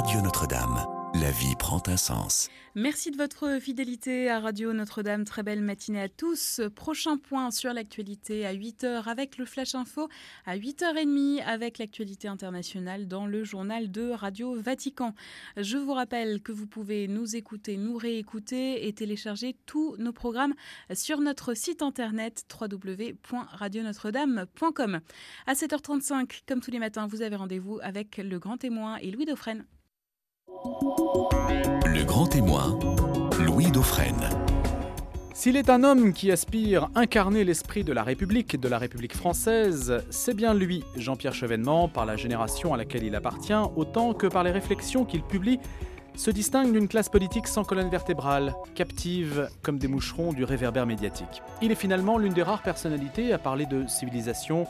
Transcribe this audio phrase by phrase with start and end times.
[0.00, 0.86] Radio Notre-Dame.
[1.12, 2.48] La vie prend un sens.
[2.74, 5.26] Merci de votre fidélité à Radio Notre-Dame.
[5.26, 6.62] Très belle matinée à tous.
[6.74, 10.08] Prochain point sur l'actualité à 8h avec le Flash Info,
[10.46, 15.14] à 8h30 avec l'actualité internationale dans le journal de Radio Vatican.
[15.58, 20.54] Je vous rappelle que vous pouvez nous écouter, nous réécouter et télécharger tous nos programmes
[20.94, 25.00] sur notre site internet www.radionotre-dame.com.
[25.46, 29.26] À 7h35, comme tous les matins, vous avez rendez-vous avec le grand témoin et Louis
[29.26, 29.66] Dauphren.
[30.62, 32.78] Le grand témoin,
[33.38, 34.28] Louis Dauphren.
[35.32, 40.04] S'il est un homme qui aspire incarner l'esprit de la République, de la République française,
[40.10, 44.44] c'est bien lui, Jean-Pierre Chevènement, par la génération à laquelle il appartient, autant que par
[44.44, 45.60] les réflexions qu'il publie,
[46.14, 51.42] se distingue d'une classe politique sans colonne vertébrale, captive comme des moucherons du réverbère médiatique.
[51.62, 54.66] Il est finalement l'une des rares personnalités à parler de civilisation,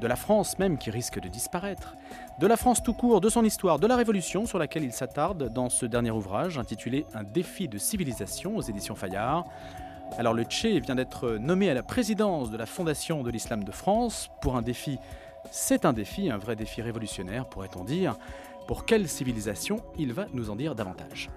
[0.00, 1.94] de la France même qui risque de disparaître,
[2.38, 5.52] de la France tout court, de son histoire, de la Révolution sur laquelle il s'attarde
[5.52, 9.44] dans ce dernier ouvrage intitulé Un défi de civilisation aux éditions Fayard.
[10.18, 13.72] Alors le Tché vient d'être nommé à la présidence de la Fondation de l'Islam de
[13.72, 14.98] France pour un défi,
[15.50, 18.16] c'est un défi, un vrai défi révolutionnaire pourrait-on dire.
[18.66, 21.28] Pour quelle civilisation Il va nous en dire davantage?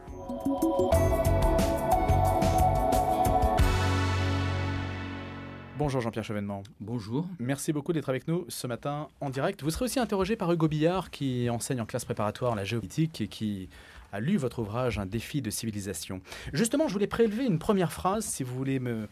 [5.75, 6.61] Bonjour Jean-Pierre Chevènement.
[6.79, 7.27] Bonjour.
[7.39, 9.63] Merci beaucoup d'être avec nous ce matin en direct.
[9.63, 13.27] Vous serez aussi interrogé par Hugo Billard qui enseigne en classe préparatoire la géopolitique et
[13.27, 13.69] qui
[14.11, 16.21] a lu votre ouvrage Un défi de civilisation.
[16.53, 19.07] Justement, je voulais prélever une première phrase, si vous voulez me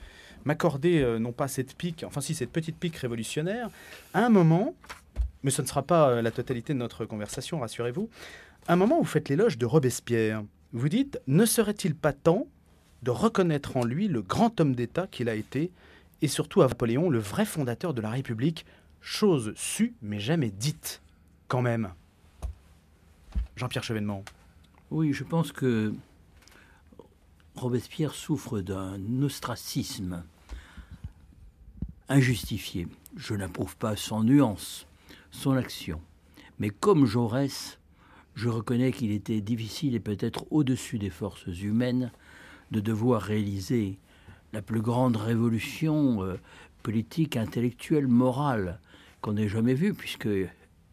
[0.45, 3.69] m'accorder euh, non pas cette pique, enfin si cette petite pique révolutionnaire,
[4.13, 4.75] à un moment,
[5.43, 8.07] mais ce ne sera pas euh, la totalité de notre conversation, rassurez-vous,
[8.67, 10.43] à un moment où vous faites l'éloge de Robespierre.
[10.73, 12.47] Vous dites, ne serait-il pas temps
[13.01, 15.71] de reconnaître en lui le grand homme d'État qu'il a été
[16.21, 18.65] et surtout à Napoléon, le vrai fondateur de la République,
[19.01, 21.01] chose sue mais jamais dite,
[21.47, 21.93] quand même.
[23.55, 24.23] Jean-Pierre Chevènement.
[24.89, 25.93] Oui, je pense que
[27.55, 30.23] Robespierre souffre d'un ostracisme
[32.09, 32.87] injustifié.
[33.15, 34.85] Je n'approuve pas son nuance,
[35.31, 36.01] son action.
[36.59, 37.79] Mais comme Jaurès,
[38.35, 42.11] je reconnais qu'il était difficile et peut-être au-dessus des forces humaines
[42.71, 43.97] de devoir réaliser
[44.53, 46.39] la plus grande révolution euh,
[46.83, 48.79] politique, intellectuelle, morale
[49.21, 50.29] qu'on ait jamais vue, puisque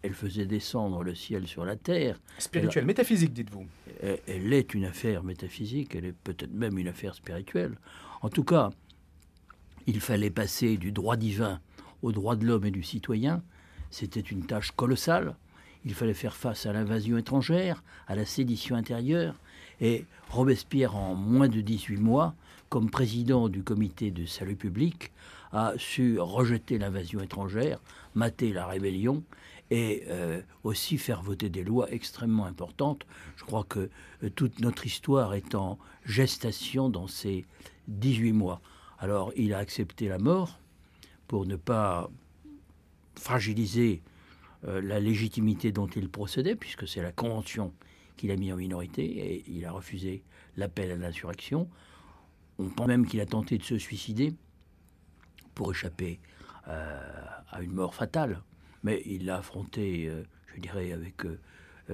[0.03, 2.21] elle faisait descendre le ciel sur la terre.
[2.39, 3.67] Spirituelle, métaphysique, dites-vous.
[4.03, 7.77] Elle, elle, est une affaire métaphysique, elle est peut-être même une affaire spirituelle.
[8.23, 8.71] En tout cas,
[9.87, 11.61] il fallait passer du droit divin
[12.03, 13.43] au droit de l'homme et du citoyen.
[13.91, 15.35] C'était une tâche colossale.
[15.85, 19.35] Il fallait faire face à l'invasion étrangère, à la sédition intérieure.
[19.81, 22.35] Et Robespierre, en moins de 18 mois,
[22.69, 25.13] comme président du comité de salut public,
[25.53, 27.81] a su rejeter l'invasion étrangère,
[28.15, 29.23] mater la rébellion
[29.71, 33.07] et euh, aussi faire voter des lois extrêmement importantes.
[33.37, 33.91] Je crois que
[34.23, 37.47] euh, toute notre histoire est en gestation dans ces
[37.89, 38.61] 18 mois.
[38.99, 40.59] Alors il a accepté la mort
[41.27, 42.11] pour ne pas
[43.15, 44.03] fragiliser
[44.67, 47.73] euh, la légitimité dont il procédait, puisque c'est la Convention
[48.17, 50.23] qu'il a mis en minorité, et il a refusé
[50.57, 51.69] l'appel à l'insurrection.
[52.59, 54.35] On pense même qu'il a tenté de se suicider
[55.55, 56.19] pour échapper
[56.67, 58.43] euh, à une mort fatale.
[58.83, 60.25] Mais il l'a affronté, euh,
[60.55, 61.39] je dirais, avec euh,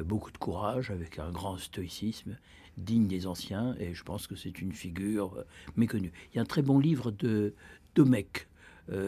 [0.05, 2.37] beaucoup de courage, avec un grand stoïcisme,
[2.79, 5.45] digne des anciens, et je pense que c'est une figure
[5.77, 6.13] méconnue.
[6.33, 7.55] Il y a un très bon livre de
[7.95, 8.49] Domecq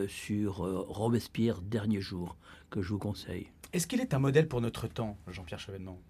[0.07, 2.37] sur Robespierre, Dernier jour,
[2.71, 3.49] que je vous conseille.
[3.73, 6.01] Est-ce qu'il est un modèle pour notre temps, Jean-Pierre Chevènement?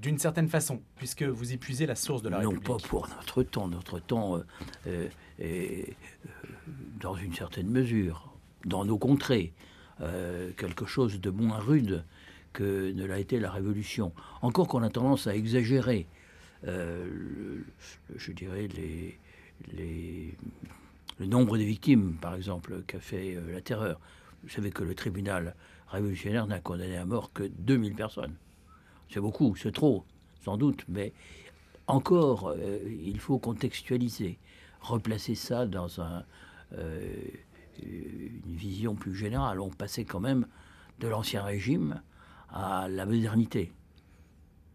[0.00, 2.66] D'une certaine façon, puisque vous épuisez la source de la non République.
[2.82, 3.68] pas pour notre temps.
[3.68, 4.42] Notre temps euh,
[4.86, 5.90] euh, est,
[6.26, 6.28] euh,
[7.00, 8.32] dans une certaine mesure,
[8.64, 9.52] dans nos contrées,
[10.56, 12.04] quelque chose de moins rude
[12.54, 14.12] que ne l'a été la Révolution.
[14.40, 16.06] Encore qu'on a tendance à exagérer,
[16.64, 17.64] le-
[18.16, 19.18] je dirais, les,
[19.76, 20.34] les-
[21.18, 24.00] le nombre de victimes, par exemple, qu'a fait la terreur.
[24.42, 25.54] Vous savez que le tribunal
[25.88, 28.34] révolutionnaire n'a condamné à mort que 2000 personnes.
[29.10, 30.04] C'est beaucoup, c'est trop,
[30.44, 31.12] sans doute, mais
[31.86, 34.38] encore, euh, il faut contextualiser,
[34.80, 36.24] replacer ça dans un,
[36.78, 37.00] euh,
[37.82, 39.60] une vision plus générale.
[39.60, 40.46] On passait quand même
[41.00, 42.00] de l'ancien régime
[42.50, 43.72] à la modernité.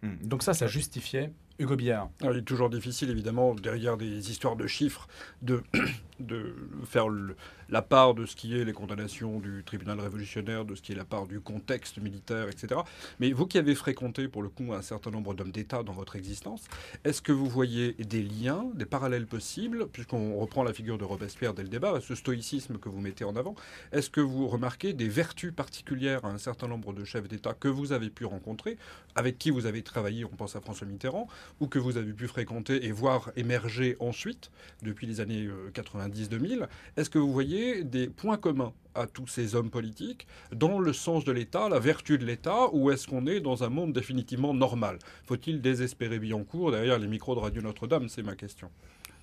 [0.01, 0.15] Hmm.
[0.23, 2.09] Donc ça, ça justifiait Hugo Billard.
[2.21, 5.07] il est toujours difficile, évidemment, derrière des histoires de chiffres,
[5.41, 5.63] de,
[6.19, 6.53] de
[6.85, 7.37] faire le,
[7.69, 10.95] la part de ce qui est les condamnations du tribunal révolutionnaire, de ce qui est
[10.95, 12.81] la part du contexte militaire, etc.
[13.19, 16.15] Mais vous qui avez fréquenté, pour le coup, un certain nombre d'hommes d'État dans votre
[16.15, 16.63] existence,
[17.03, 21.53] est-ce que vous voyez des liens, des parallèles possibles, puisqu'on reprend la figure de Robespierre
[21.53, 23.55] dès le débat, ce stoïcisme que vous mettez en avant,
[23.91, 27.67] est-ce que vous remarquez des vertus particulières à un certain nombre de chefs d'État que
[27.67, 28.77] vous avez pu rencontrer,
[29.15, 31.27] avec qui vous avez travaillé, on pense à François Mitterrand,
[31.59, 34.51] ou que vous avez pu fréquenter et voir émerger ensuite,
[34.83, 36.65] depuis les années 90-2000 euh,
[36.97, 41.25] Est-ce que vous voyez des points communs à tous ces hommes politiques dans le sens
[41.25, 44.99] de l'État, la vertu de l'État, ou est-ce qu'on est dans un monde définitivement normal?
[45.25, 48.07] Faut-il désespérer Billancourt derrière les micros de Radio Notre-Dame?
[48.09, 48.69] C'est ma question.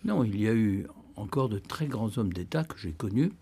[0.05, 0.87] Non, il y a eu
[1.17, 3.32] encore de très grands hommes d'État que j'ai connus.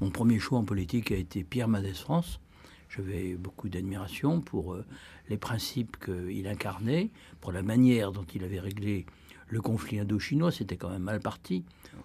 [0.00, 2.40] Mon premier choix en politique a été Pierre Mendès France.
[2.88, 4.84] J'avais beaucoup d'admiration pour euh,
[5.28, 7.10] les principes qu'il incarnait,
[7.40, 9.04] pour la manière dont il avait réglé
[9.48, 11.64] le conflit indo-chinois, c'était quand même mal parti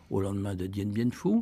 [0.10, 1.42] au lendemain de Dien Bien Phu,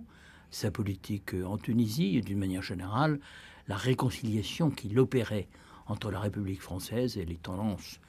[0.50, 3.20] sa politique en Tunisie et d'une manière générale,
[3.68, 5.48] la réconciliation qu'il opérait
[5.88, 8.00] entre la République française et les tendances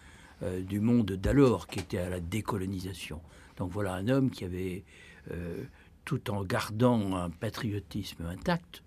[0.42, 3.20] euh, du monde d'alors qui était à la décolonisation.
[3.58, 4.84] Donc voilà un homme qui avait,
[5.30, 5.64] euh,
[6.04, 8.82] tout en gardant un patriotisme intact,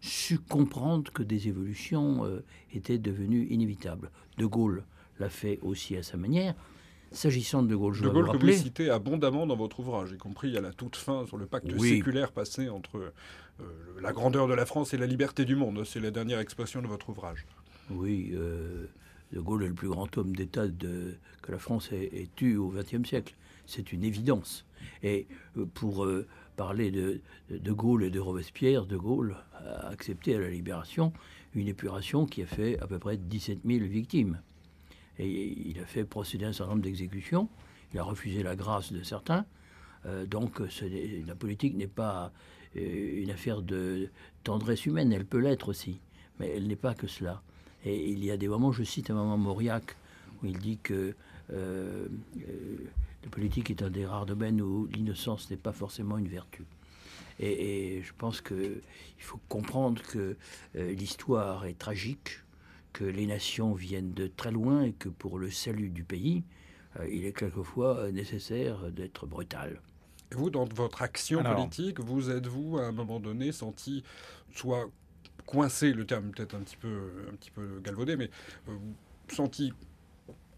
[0.00, 4.10] su comprendre que des évolutions euh, étaient devenues inévitables.
[4.38, 4.84] De Gaulle
[5.18, 6.54] l'a fait aussi à sa manière.
[7.12, 10.12] S'agissant de De Gaulle, je De Gaulle que rappeler, vous citez abondamment dans votre ouvrage,
[10.12, 13.12] y compris à la toute fin sur le pacte séculaire passé entre
[13.60, 13.64] euh,
[14.00, 15.82] la grandeur de la France et la liberté du monde.
[15.84, 17.46] C'est la dernière expression de votre ouvrage.
[17.90, 18.86] Oui, euh,
[19.32, 23.08] De Gaulle est le plus grand homme d'État que la France ait, eu au XXe
[23.08, 23.34] siècle.
[23.66, 24.64] C'est une évidence.
[25.02, 25.26] Et
[25.56, 26.06] euh, pour
[26.56, 27.20] parler de,
[27.50, 31.12] de Gaulle et de Robespierre, De Gaulle a accepté à la Libération
[31.54, 34.40] une épuration qui a fait à peu près 17 000 victimes.
[35.26, 37.48] Il a fait procéder à un certain nombre d'exécutions.
[37.92, 39.44] Il a refusé la grâce de certains.
[40.06, 40.60] Euh, donc
[41.26, 42.32] la politique n'est pas
[42.76, 44.08] euh, une affaire de
[44.44, 46.00] tendresse humaine, elle peut l'être aussi,
[46.38, 47.42] mais elle n'est pas que cela.
[47.84, 49.96] Et il y a des moments, je cite un moment Mauriac,
[50.42, 51.14] où il dit que
[51.52, 52.06] euh,
[53.22, 56.64] la politique est un des rares domaines où l'innocence n'est pas forcément une vertu.
[57.38, 58.82] Et je pense qu'il
[59.18, 60.36] faut comprendre que
[60.74, 62.40] l'histoire est tragique,
[62.92, 66.44] que les nations viennent de très loin et que pour le salut du pays,
[66.98, 69.80] euh, il est quelquefois nécessaire d'être brutal.
[70.32, 74.04] Et vous, dans votre action politique, vous êtes-vous à un moment donné senti
[74.54, 74.88] soit
[75.46, 78.30] coincé, le terme peut-être un petit peu, un petit peu galvaudé, mais
[78.68, 78.76] euh,
[79.28, 79.72] senti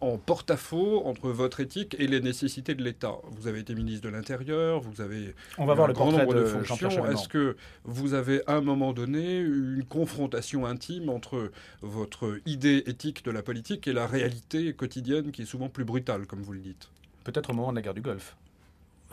[0.03, 3.15] en porte-à-faux entre votre éthique et les nécessités de l'État.
[3.31, 6.45] Vous avez été ministre de l'Intérieur, vous avez On va voir le grand nombre de,
[6.45, 7.07] fonctions.
[7.07, 11.53] Est-ce que vous avez à un moment donné une confrontation intime entre
[11.83, 16.27] votre idée éthique de la politique et la réalité quotidienne qui est souvent plus brutale,
[16.27, 16.91] comme vous le dites?
[17.23, 18.37] Peut-être au moment de la guerre du Golfe.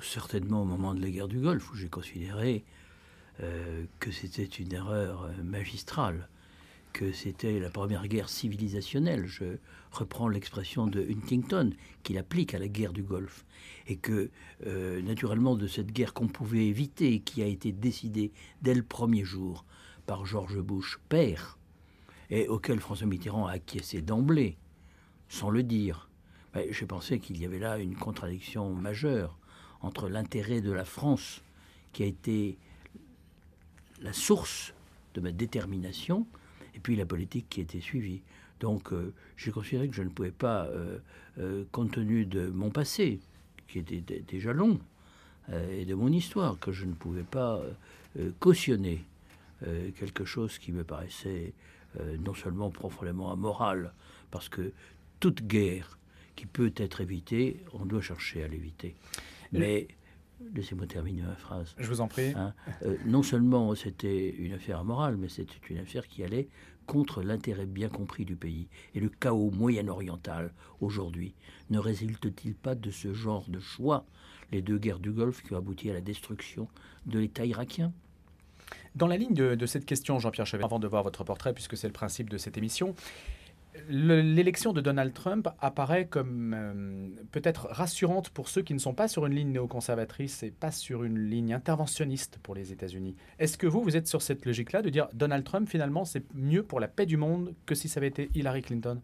[0.02, 2.64] Certainement au moment de la guerre du Golfe, où j'ai considéré
[3.44, 6.28] euh, que c'était une erreur euh, magistrale
[7.00, 9.26] que c'était la première guerre civilisationnelle.
[9.26, 9.56] Je
[9.94, 11.72] reprends l'expression de Huntington,
[12.04, 13.46] qu'il applique à la guerre du Golfe.
[13.88, 14.30] Et que,
[14.68, 19.24] euh, naturellement, de cette guerre qu'on pouvait éviter, qui a été décidée dès le premier
[19.24, 19.64] jour
[20.08, 21.58] par George Bush, père,
[22.30, 24.58] et auquel François Mitterrand a acquiescé d'emblée,
[25.30, 26.10] sans le dire,
[26.70, 29.40] j'ai pensé qu'il y avait là une contradiction majeure
[29.80, 31.44] entre l'intérêt de la France,
[31.94, 32.58] qui a été
[34.02, 34.74] la source
[35.14, 36.28] de ma détermination,
[36.80, 38.22] et puis la politique qui était suivie.
[38.62, 40.98] Donc euh, j'ai considéré que je ne pouvais pas, euh,
[41.38, 43.20] euh, compte tenu de mon passé,
[43.68, 44.80] qui était déjà long,
[45.72, 47.60] et de mon histoire, que je ne pouvais pas
[48.40, 49.04] cautionner
[49.98, 51.54] quelque chose qui me paraissait
[52.20, 53.92] non seulement profondément amoral,
[54.30, 54.72] parce que
[55.20, 55.98] toute guerre
[56.36, 58.96] qui peut être évitée, on doit chercher à l'éviter.
[59.52, 59.88] Mais
[60.54, 61.76] Laissez-moi terminer ma phrase.
[61.78, 62.34] Je vous en prie.
[62.36, 62.54] Hein,
[62.84, 66.48] euh, non seulement c'était une affaire morale, mais c'était une affaire qui allait
[66.86, 68.68] contre l'intérêt bien compris du pays.
[68.96, 71.36] Et le chaos moyen-oriental, aujourd'hui,
[71.70, 74.06] ne résulte-t-il pas de ce genre de choix
[74.52, 76.68] Les deux guerres du Golfe qui ont abouti à la destruction
[77.06, 77.94] de l'État irakien?
[78.96, 81.78] Dans la ligne de, de cette question, Jean-Pierre Chevet, avant de voir votre portrait, puisque
[81.78, 82.96] c'est le principe de cette émission,
[83.90, 89.08] l'élection de Donald Trump apparaît comme euh, peut-être rassurante pour ceux qui ne sont pas
[89.08, 93.16] sur une ligne néoconservatrice et pas sur une ligne interventionniste pour les États-Unis.
[93.40, 96.64] Est-ce que vous, vous êtes sur cette logique-là de dire Donald Trump, finalement, c'est mieux
[96.64, 99.02] pour la paix du monde que si ça avait été Hillary Clinton?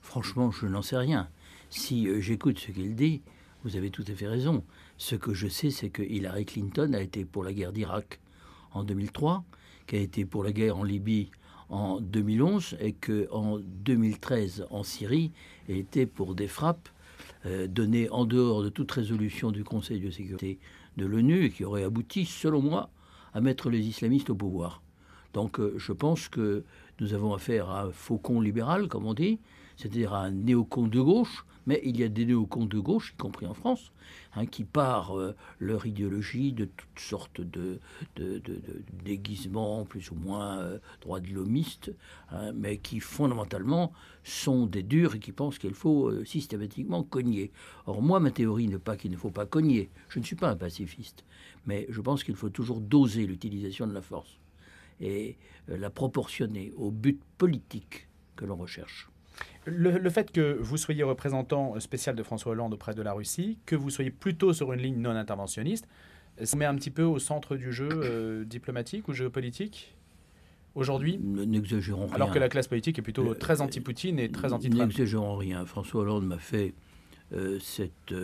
[0.00, 1.28] Franchement, je n'en sais rien.
[1.70, 3.22] Si euh, j'écoute ce qu'il dit,
[3.64, 4.64] vous avez tout à fait raison.
[4.96, 8.20] Ce que je sais, c'est que Hillary Clinton a été pour la guerre d'Irak
[8.72, 9.44] en 2003,
[9.86, 11.30] qui a été pour la guerre en Libye
[11.68, 15.32] en 2011 et qu'en 2013 en Syrie
[15.68, 16.88] était pour des frappes
[17.44, 20.58] euh, données en dehors de toute résolution du Conseil de sécurité
[20.96, 22.90] de l'ONU et qui auraient abouti, selon moi,
[23.34, 24.82] à mettre les islamistes au pouvoir.
[25.32, 26.64] Donc euh, je pense que
[27.00, 29.38] nous avons affaire à un faucon libéral, comme on dit,
[29.76, 33.16] c'est-à-dire à un néocon de gauche, mais il y a des néocons de gauche, y
[33.16, 33.92] compris en France,
[34.34, 37.80] hein, qui par euh, leur idéologie de toutes sortes de,
[39.04, 41.92] déguisements plus ou moins euh, droits de l'homiste,
[42.30, 43.92] hein, mais qui fondamentalement
[44.24, 47.52] sont des durs et qui pensent qu'il faut systématiquement cogner.
[47.86, 49.90] Or moi, ma théorie n'est pas qu'il ne faut pas cogner.
[50.08, 51.24] Je ne suis pas un pacifiste,
[51.66, 54.38] mais je pense qu'il faut toujours doser l'utilisation de la force
[55.00, 55.36] et
[55.70, 59.08] euh, la proportionner au but politique que l'on recherche.
[59.66, 63.74] Le, fait que vous soyez représentant spécial de François Hollande auprès de la Russie, que
[63.74, 65.88] vous soyez plutôt sur une ligne non interventionniste,
[66.42, 69.96] ça met un petit peu au centre du jeu euh, diplomatique ou géopolitique
[70.76, 71.18] aujourd'hui?
[71.18, 72.14] N'exagérons rien.
[72.14, 74.88] Alors que la classe politique est plutôt très anti-Poutine et très anti-Trump.
[74.88, 75.64] N'exagérons rien.
[75.66, 76.74] François Hollande m'a fait
[77.32, 78.14] euh, cette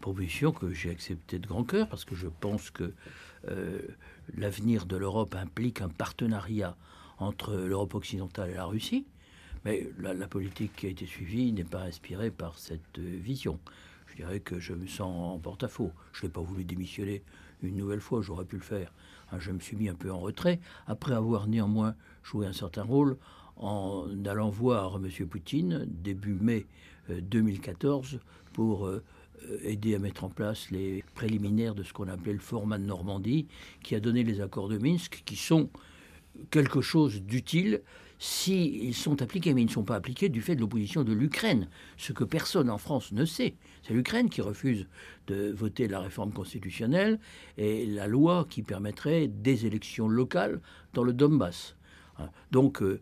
[0.00, 2.92] proposition que j'ai acceptée de grand cœur parce que je pense que
[4.36, 6.76] l'avenir de l'Europe implique un partenariat
[7.18, 9.06] entre l'Europe occidentale et la Russie,
[9.66, 13.58] mais la, politique qui a été suivie n'est pas inspirée par cette vision.
[14.06, 15.90] Je dirais que je me sens en porte-à-faux.
[16.12, 17.24] Je n'ai pas voulu démissionner
[17.64, 18.92] une nouvelle fois, j'aurais pu le faire.
[19.32, 22.84] Hein, je me suis mis un peu en retrait, après avoir néanmoins joué un certain
[22.84, 23.16] rôle
[23.56, 25.26] en allant voir M.
[25.26, 26.66] Poutine début mai
[27.08, 28.18] 2014 euh,
[28.52, 29.02] pour euh,
[29.50, 32.84] euh, aider à mettre en place les préliminaires de ce qu'on appelait le format de
[32.84, 33.48] Normandie,
[33.82, 35.70] qui a donné les accords de Minsk, qui sont
[36.50, 37.82] quelque chose d'utile
[38.18, 41.68] s'ils sont appliqués, mais ils ne sont pas appliqués du fait de l'opposition de l'Ukraine,
[41.96, 43.54] ce que personne en France ne sait.
[43.82, 44.86] C'est l'Ukraine qui refuse
[45.26, 47.18] de voter la réforme constitutionnelle
[47.58, 50.60] et la loi qui permettrait des élections locales
[50.94, 51.76] dans le Donbass.
[52.18, 52.30] Hein.
[52.50, 53.00] Donc euh,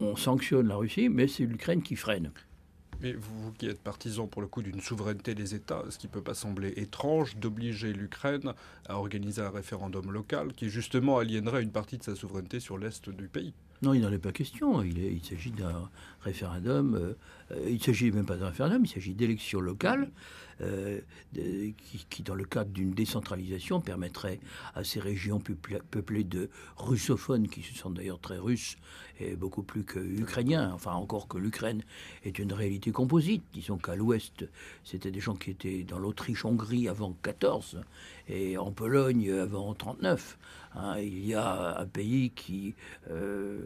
[0.00, 2.32] on sanctionne la Russie, mais c'est l'Ukraine qui freine.
[3.02, 6.12] Mais vous qui êtes partisan pour le coup d'une souveraineté des États, ce qui ne
[6.12, 8.54] peut pas sembler étrange d'obliger l'Ukraine
[8.88, 13.10] à organiser un référendum local qui justement aliénerait une partie de sa souveraineté sur l'Est
[13.10, 13.52] du pays
[13.82, 14.82] non, il n'en est pas question.
[14.82, 15.90] Il, s'agit d'un
[16.22, 16.94] référendum.
[16.94, 20.08] Euh, il ne s'agit même pas d'un référendum, il s'agit d'élections locales
[20.62, 21.00] euh,
[22.10, 24.40] qui, dans le cadre d'une décentralisation, permettrait
[24.74, 28.76] à ces régions peuplées de russophones, qui se sentent d'ailleurs très russes
[29.20, 31.82] et beaucoup plus que ukrainiens, enfin encore que l'Ukraine
[32.24, 33.42] est une réalité composite.
[33.52, 34.46] Disons qu'à l'ouest,
[34.84, 37.82] c'était des gens qui étaient dans l'Autriche-Hongrie avant 14
[38.28, 40.38] et en Pologne avant 39.
[40.74, 40.98] Hein.
[40.98, 42.74] il y a un pays qui
[43.10, 43.64] euh,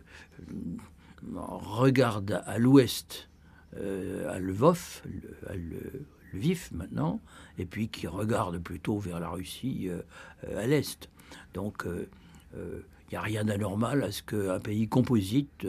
[1.35, 3.29] regarde à l'ouest,
[3.77, 5.03] euh, à Lvov,
[5.49, 5.55] à
[6.33, 7.21] Lviv maintenant,
[7.59, 11.09] et puis qui regarde plutôt vers la Russie euh, à l'est.
[11.55, 11.85] Donc
[12.55, 15.67] il n'y a rien d'anormal à ce qu'un pays composite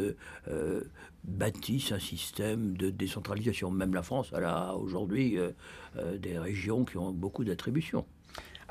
[1.24, 3.70] bâtisse un système de décentralisation.
[3.70, 5.38] Même la France, elle a aujourd'hui
[6.18, 8.06] des régions qui ont beaucoup d'attributions.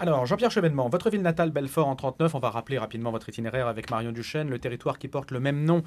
[0.00, 3.66] Alors, Jean-Pierre Chevènement, votre ville natale, Belfort, en 39, on va rappeler rapidement votre itinéraire
[3.66, 5.82] avec Marion Duchesne, le territoire qui porte le même nom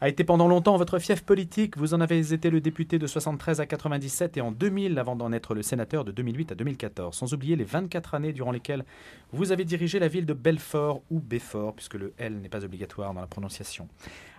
[0.00, 1.76] a été pendant longtemps votre fief politique.
[1.78, 5.32] Vous en avez été le député de 73 à 97 et en 2000 avant d'en
[5.32, 7.16] être le sénateur de 2008 à 2014.
[7.16, 8.84] Sans oublier les 24 années durant lesquelles
[9.32, 13.14] vous avez dirigé la ville de Belfort ou Béfort, puisque le L n'est pas obligatoire
[13.14, 13.88] dans la prononciation.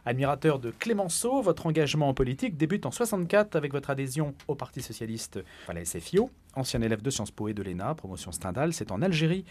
[0.06, 4.82] Admirateur de Clémenceau, votre engagement en politique débute en 64 avec votre adhésion au Parti
[4.82, 6.30] socialiste à la SFIO.
[6.56, 9.44] Ancien élève de Sciences Po et de l'ENA, promotion Stendhal, c'est en Algérie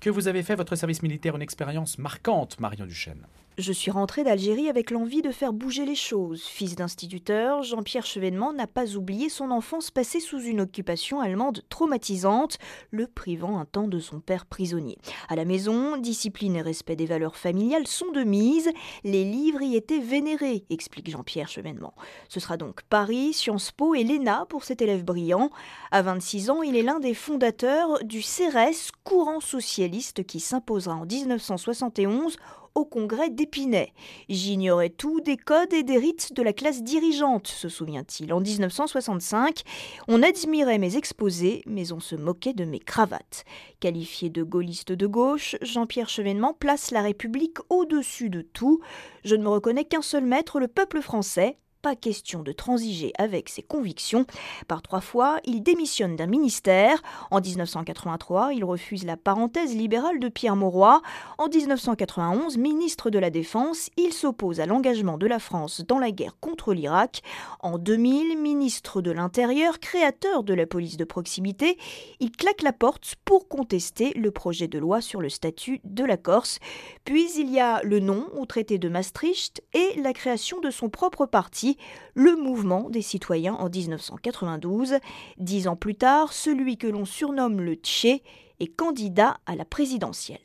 [0.00, 3.26] que vous avez fait votre service militaire une expérience marquante, Marion Duchesne.
[3.60, 6.44] Je suis rentré d'Algérie avec l'envie de faire bouger les choses.
[6.44, 12.56] Fils d'instituteur, Jean-Pierre Chevènement n'a pas oublié son enfance passée sous une occupation allemande traumatisante,
[12.90, 14.96] le privant un temps de son père prisonnier.
[15.28, 18.70] À la maison, discipline et respect des valeurs familiales sont de mise.
[19.04, 21.92] Les livres y étaient vénérés, explique Jean-Pierre Chevènement.
[22.30, 25.50] Ce sera donc Paris, Sciences Po et l'ENA pour cet élève brillant.
[25.90, 31.04] À 26 ans, il est l'un des fondateurs du CRS, courant socialiste qui s'imposera en
[31.04, 32.38] 1971
[32.80, 33.92] au congrès d'Épinay.
[34.30, 38.32] J'ignorais tout des codes et des rites de la classe dirigeante, se souvient-il.
[38.32, 39.62] En 1965,
[40.08, 43.44] on admirait mes exposés, mais on se moquait de mes cravates.
[43.80, 48.80] Qualifié de gaulliste de gauche, Jean-Pierre Chevènement place la République au-dessus de tout.
[49.24, 53.48] Je ne me reconnais qu'un seul maître, le peuple français, pas question de transiger avec
[53.48, 54.26] ses convictions.
[54.68, 57.02] Par trois fois, il démissionne d'un ministère.
[57.30, 61.00] En 1983, il refuse la parenthèse libérale de Pierre Mauroy.
[61.38, 66.10] En 1991, ministre de la Défense, il s'oppose à l'engagement de la France dans la
[66.10, 67.22] guerre contre l'Irak.
[67.60, 71.78] En 2000, ministre de l'Intérieur, créateur de la police de proximité,
[72.20, 76.16] il claque la porte pour contester le projet de loi sur le statut de la
[76.16, 76.58] Corse.
[77.04, 80.88] Puis il y a le non au traité de Maastricht et la création de son
[80.88, 81.69] propre parti,
[82.14, 84.96] le Mouvement des citoyens en 1992.
[85.38, 88.22] Dix ans plus tard, celui que l'on surnomme le Tché
[88.60, 90.38] est candidat à la présidentielle.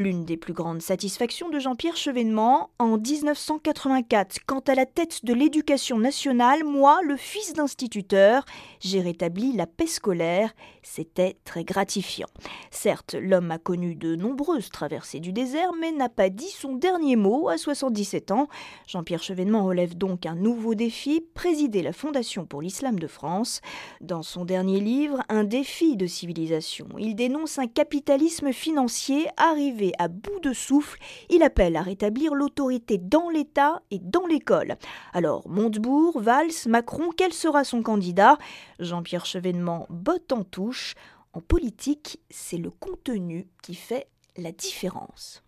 [0.00, 5.34] L'une des plus grandes satisfactions de Jean-Pierre Chevènement, en 1984, quant à la tête de
[5.34, 8.46] l'éducation nationale, moi, le fils d'instituteur,
[8.80, 10.54] j'ai rétabli la paix scolaire.
[10.82, 12.28] C'était très gratifiant.
[12.70, 17.16] Certes, l'homme a connu de nombreuses traversées du désert, mais n'a pas dit son dernier
[17.16, 18.48] mot à 77 ans.
[18.86, 23.60] Jean-Pierre Chevènement relève donc un nouveau défi, présider la Fondation pour l'Islam de France.
[24.00, 30.08] Dans son dernier livre, Un défi de civilisation, il dénonce un capitalisme financier arrivé à
[30.08, 34.76] bout de souffle, il appelle à rétablir l'autorité dans l'État et dans l'école.
[35.12, 38.38] Alors, Montebourg, Valls, Macron, quel sera son candidat?
[38.78, 40.94] Jean-Pierre Chevènement botte en touche.
[41.32, 45.42] En politique, c'est le contenu qui fait la différence.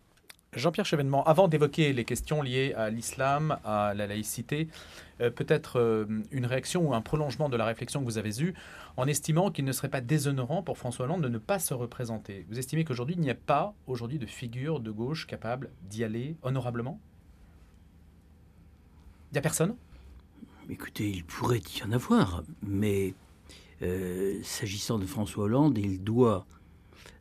[0.55, 4.67] Jean-Pierre Chevènement, avant d'évoquer les questions liées à l'islam, à la laïcité,
[5.21, 8.53] euh, peut-être euh, une réaction ou un prolongement de la réflexion que vous avez eue
[8.97, 12.45] en estimant qu'il ne serait pas déshonorant pour François Hollande de ne pas se représenter.
[12.49, 16.35] Vous estimez qu'aujourd'hui, il n'y a pas aujourd'hui de figure de gauche capable d'y aller
[16.43, 16.99] honorablement?
[19.31, 19.75] Il n'y a personne?
[20.69, 23.13] Écoutez, il pourrait y en avoir, mais
[23.81, 26.45] euh, s'agissant de François Hollande, il doit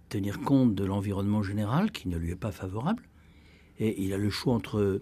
[0.09, 3.03] tenir compte de l'environnement général qui ne lui est pas favorable
[3.83, 5.01] et il a le choix entre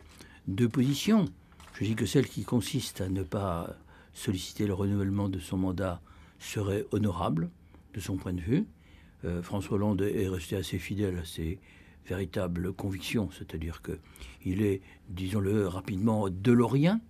[0.48, 1.26] deux positions.
[1.74, 3.76] Je dis que celle qui consiste à ne pas
[4.14, 6.00] solliciter le renouvellement de son mandat
[6.38, 7.50] serait honorable
[7.92, 8.64] de son point de vue.
[9.26, 11.58] Euh, François Hollande est resté assez fidèle à ses
[12.06, 17.00] véritables convictions, c'est-à-dire qu'il est, disons-le rapidement, delorien.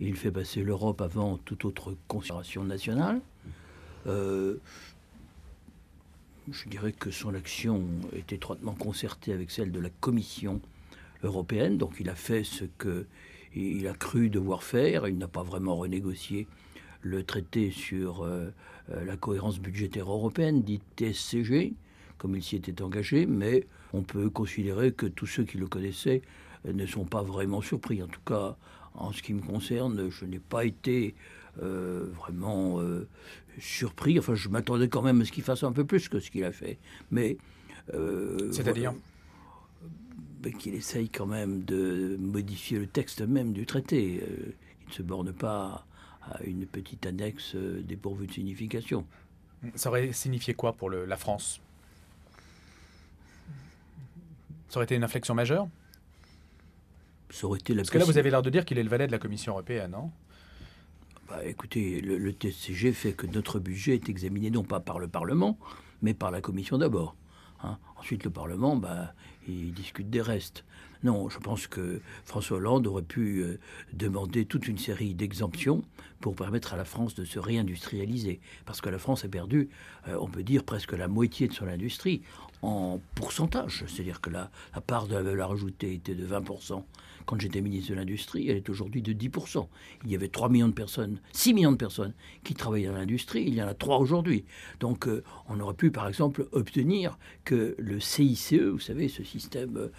[0.00, 3.20] Il fait passer l'Europe avant toute autre considération nationale.
[4.08, 4.56] Euh,
[6.50, 10.60] je dirais que son action est étroitement concertée avec celle de la Commission
[11.22, 15.76] européenne, donc il a fait ce qu'il a cru devoir faire, il n'a pas vraiment
[15.76, 16.46] renégocié
[17.02, 18.50] le traité sur euh,
[18.90, 21.74] euh, la cohérence budgétaire européenne, dit TSCG,
[22.18, 26.22] comme il s'y était engagé, mais on peut considérer que tous ceux qui le connaissaient
[26.66, 28.02] euh, ne sont pas vraiment surpris.
[28.02, 28.56] En tout cas,
[28.94, 31.14] en ce qui me concerne, je n'ai pas été
[31.56, 32.80] vraiment
[33.58, 34.18] surpris.
[34.18, 36.42] Enfin, je m'attendais quand même à ce qu'il fasse un peu plus que ce qu'il
[36.44, 36.78] a fait.
[37.10, 37.36] Mais.
[38.50, 38.94] C'est-à-dire?
[40.58, 44.22] Qu'il essaye quand même de modifier le texte même du traité.
[44.82, 45.86] il ne se borne pas
[46.22, 49.06] à une petite annexe euh, dépourvue de signification.
[49.74, 51.60] Ça aurait signifié quoi pour la France?
[54.68, 55.68] Ça aurait été une inflexion majeure?
[57.30, 58.88] Ça aurait été la Parce que là, vous avez l'air de dire qu'il est le
[58.88, 60.10] valet de la Commission européenne, non?
[61.28, 65.58] Bah, Écoutez, le, TSCG fait que notre budget est examiné non pas par le Parlement,
[66.02, 67.14] mais par la Commission d'abord.
[68.00, 69.12] Ensuite, le Parlement, bah,
[69.46, 70.64] il discute des restes.
[71.02, 73.58] Non, je pense que François Hollande aurait pu euh,
[73.92, 75.82] demander toute une série d'exemptions
[76.20, 78.40] pour permettre à la France de se réindustrialiser.
[78.66, 79.68] Parce que la France a perdu,
[80.08, 82.22] euh, on peut dire, presque la moitié de son industrie
[82.62, 83.84] en pourcentage.
[83.86, 84.50] C'est-à-dire que la,
[84.86, 86.82] part de la valeur ajoutée était de 20%
[87.30, 89.68] quand j'étais ministre de l'Industrie, elle est aujourd'hui de 10%.
[90.04, 92.12] Il y avait 3 millions de personnes, 6 millions de personnes
[92.42, 94.44] qui travaillaient dans l'industrie, il y en a 3 aujourd'hui.
[94.80, 99.90] Donc euh, on aurait pu par exemple obtenir que le CICE, vous savez, ce système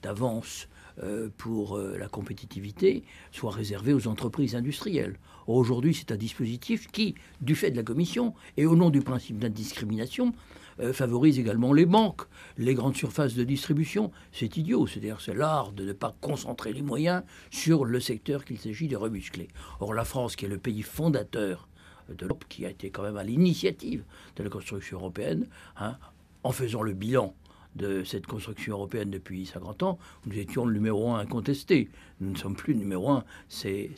[0.00, 0.68] d'avance
[1.02, 5.18] euh, pour euh, la compétitivité soit réservé aux entreprises industrielles.
[5.48, 9.38] Aujourd'hui, c'est un dispositif qui, du fait de la Commission et au nom du principe
[9.40, 10.32] d'indiscrimination,
[10.80, 12.22] euh, favorise également les banques,
[12.58, 14.10] les grandes surfaces de distribution.
[14.32, 18.58] C'est idiot, c'est-à-dire c'est l'art de ne pas concentrer les moyens sur le secteur qu'il
[18.58, 19.48] s'agit de remuscler.
[19.80, 21.68] Or la France, qui est le pays fondateur
[22.08, 24.04] de l'Europe, qui a été quand même à l'initiative
[24.36, 25.96] de la construction européenne, hein,
[26.42, 27.34] en faisant le bilan
[27.76, 31.90] de cette construction européenne depuis 50 ans, nous étions le numéro un incontesté.
[32.20, 33.90] Nous ne sommes plus le numéro un, c'est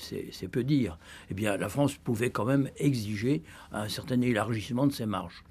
[0.50, 0.98] peu dire.
[1.30, 5.44] Eh bien, la France pouvait quand même exiger un certain élargissement de ses marges.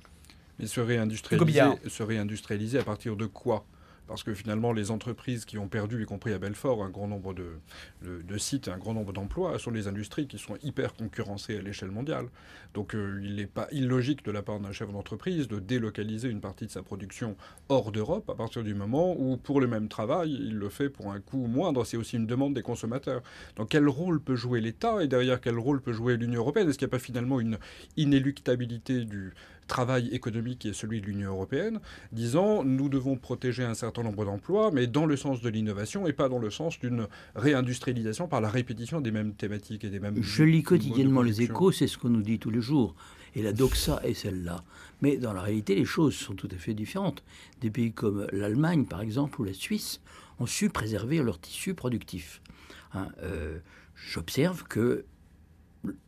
[0.60, 3.66] Mais se réindustrialiser, se réindustrialiser à partir de quoi?
[4.08, 7.34] Parce que finalement, les entreprises qui ont perdu, y compris à Belfort, un grand nombre
[7.34, 7.60] de,
[8.04, 11.90] de, sites, un grand nombre d'emplois, sont les industries qui sont hyper concurrencées à l'échelle
[11.90, 12.28] mondiale.
[12.74, 16.42] Donc euh, il n'est pas illogique de la part d'un chef d'entreprise de délocaliser une
[16.42, 17.36] partie de sa production
[17.70, 21.12] hors d'Europe à partir du moment où, pour le même travail, il le fait pour
[21.12, 21.84] un coût moindre.
[21.84, 23.24] C'est aussi une demande des consommateurs.
[23.56, 25.04] Donc quel rôle peut jouer l'État?
[25.04, 26.70] Et derrière quel rôle peut jouer l'Union européenne?
[26.70, 27.58] Est-ce qu'il n'y a pas finalement une
[27.98, 29.34] inéluctabilité du,
[29.68, 31.80] travail économique qui est celui de l'Union européenne,
[32.12, 36.14] disant nous devons protéger un certain nombre d'emplois, mais dans le sens de l'innovation et
[36.14, 40.22] pas dans le sens d'une réindustrialisation par la répétition des mêmes thématiques et des mêmes.
[40.22, 42.96] Je lis quotidiennement les échos, c'est ce qu'on nous dit tous les jours.
[43.36, 44.64] Et la doxa est celle-là.
[45.02, 47.22] Mais dans la réalité, les choses sont tout à fait différentes.
[47.60, 50.00] Des pays comme l'Allemagne, par exemple, ou la Suisse
[50.40, 52.42] ont su préserver leur tissu productif.
[52.94, 53.60] Hein, euh,
[53.94, 55.06] j'observe que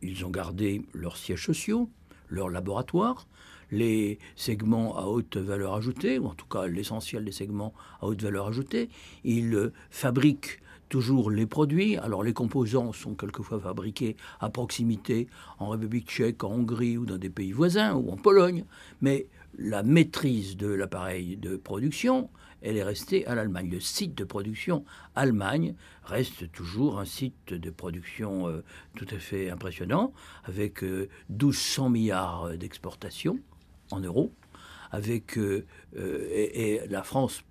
[0.02, 1.88] ils ont gardé leurs sièges sociaux,
[2.28, 3.26] leurs laboratoires,
[3.70, 8.22] les segments à haute valeur ajoutée, ou en tout cas l'essentiel des segments à haute
[8.22, 8.88] valeur ajoutée.
[9.24, 11.96] Ils fabriquent toujours les produits.
[11.96, 17.18] Alors les composants sont quelquefois fabriqués à proximité en République tchèque, en Hongrie ou dans
[17.18, 18.64] des pays voisins ou en Pologne.
[19.00, 19.26] Mais
[19.58, 22.30] la maîtrise de l'appareil de production,
[22.62, 23.70] elle est restée à l'Allemagne.
[23.70, 28.64] Le site de production Allemagne reste toujours un site de production euh,
[28.96, 30.12] tout à fait impressionnant,
[30.44, 33.38] avec 1200 euh, milliards d'exportations
[33.90, 34.32] en euros,
[34.94, 35.62] euh,
[35.94, 37.42] et, la France,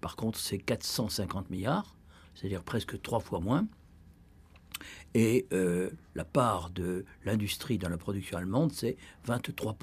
[0.00, 1.96] par contre, c'est 450 milliards,
[2.34, 3.66] c'est-à-dire presque trois fois moins.
[5.14, 5.46] Et
[6.14, 9.76] la part de l'industrie dans la production allemande, c'est 23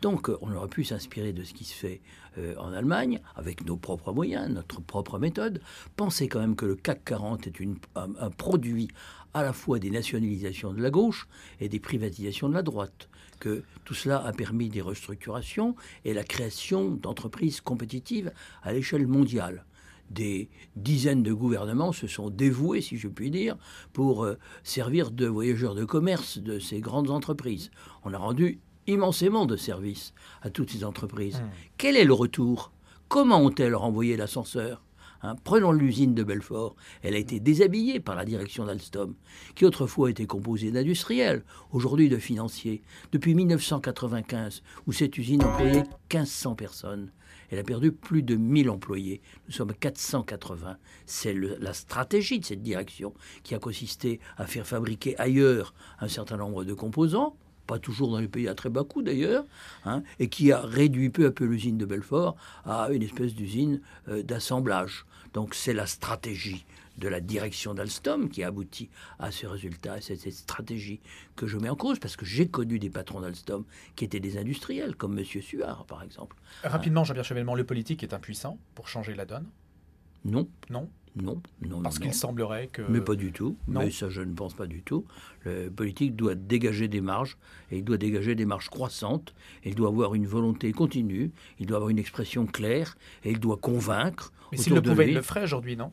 [0.00, 2.00] donc on aurait pu s'inspirer de ce qui se fait
[2.38, 5.60] euh, en Allemagne, avec nos propres moyens, notre propre méthode.
[5.96, 7.54] Pensez quand même que le CAC 40 est
[7.96, 8.88] un, produit
[9.34, 11.28] à la fois des nationalisations de la gauche
[11.60, 13.08] et des privatisations de la droite
[13.40, 18.32] que tout cela a permis des restructurations et la création d'entreprises compétitives
[18.62, 19.64] à l'échelle mondiale
[20.10, 23.56] des dizaines de gouvernements se sont dévoués, si je puis dire,
[23.92, 27.70] pour euh, servir de voyageurs de commerce de ces grandes entreprises.
[28.04, 28.58] On a rendu
[28.88, 31.40] immensément de services à toutes ces entreprises.
[31.40, 31.50] Hmm.
[31.76, 32.72] Quel est le retour?
[33.08, 34.82] Comment ont-elles renvoyé l'ascenseur?
[35.22, 36.76] Hein, Prenons l'usine de Belfort.
[37.02, 39.14] Elle a été déshabillée par la direction d'Alstom,
[39.54, 42.82] qui autrefois était composée d'industriels, aujourd'hui de financiers.
[43.12, 47.10] Depuis 1995, où cette usine employait 1500 personnes,
[47.50, 49.22] elle a perdu plus de 1000 employés.
[49.46, 50.76] Nous sommes à 480.
[51.06, 56.36] C'est la stratégie de cette direction qui a consisté à faire fabriquer ailleurs un certain
[56.36, 57.36] nombre de composants
[57.68, 59.44] pas toujours dans les pays à très bas coût d'ailleurs,
[59.84, 63.80] hein, et qui a réduit peu à peu l'usine de Belfort à une espèce d'usine
[64.08, 65.04] euh, d'assemblage.
[65.34, 66.64] Donc c'est la stratégie
[66.96, 68.88] de la direction d'Alstom qui a abouti
[69.20, 70.00] à ce résultat.
[70.00, 71.00] C'est cette stratégie
[71.36, 74.36] que je mets en cause parce que j'ai connu des patrons d'Alstom qui étaient des
[74.38, 75.24] industriels, comme M.
[75.24, 76.36] Suard par exemple.
[76.64, 79.46] Rapidement, Jean-Pierre Chevènement, le politique est impuissant pour changer la donne?
[80.24, 80.48] Non.
[80.70, 80.88] Non?
[81.16, 81.82] Non, non.
[81.82, 82.82] Parce qu'il semblerait que.
[82.88, 83.56] Mais pas du tout.
[83.66, 85.04] Mais ça, je ne pense pas du tout.
[85.44, 87.36] Le politique doit dégager des marges,
[87.70, 91.76] et il doit dégager des marges croissantes, il doit avoir une volonté continue, il doit
[91.76, 94.32] avoir une expression claire, et il doit convaincre.
[94.52, 95.92] Mais s'il le pouvait, il le ferait aujourd'hui, non?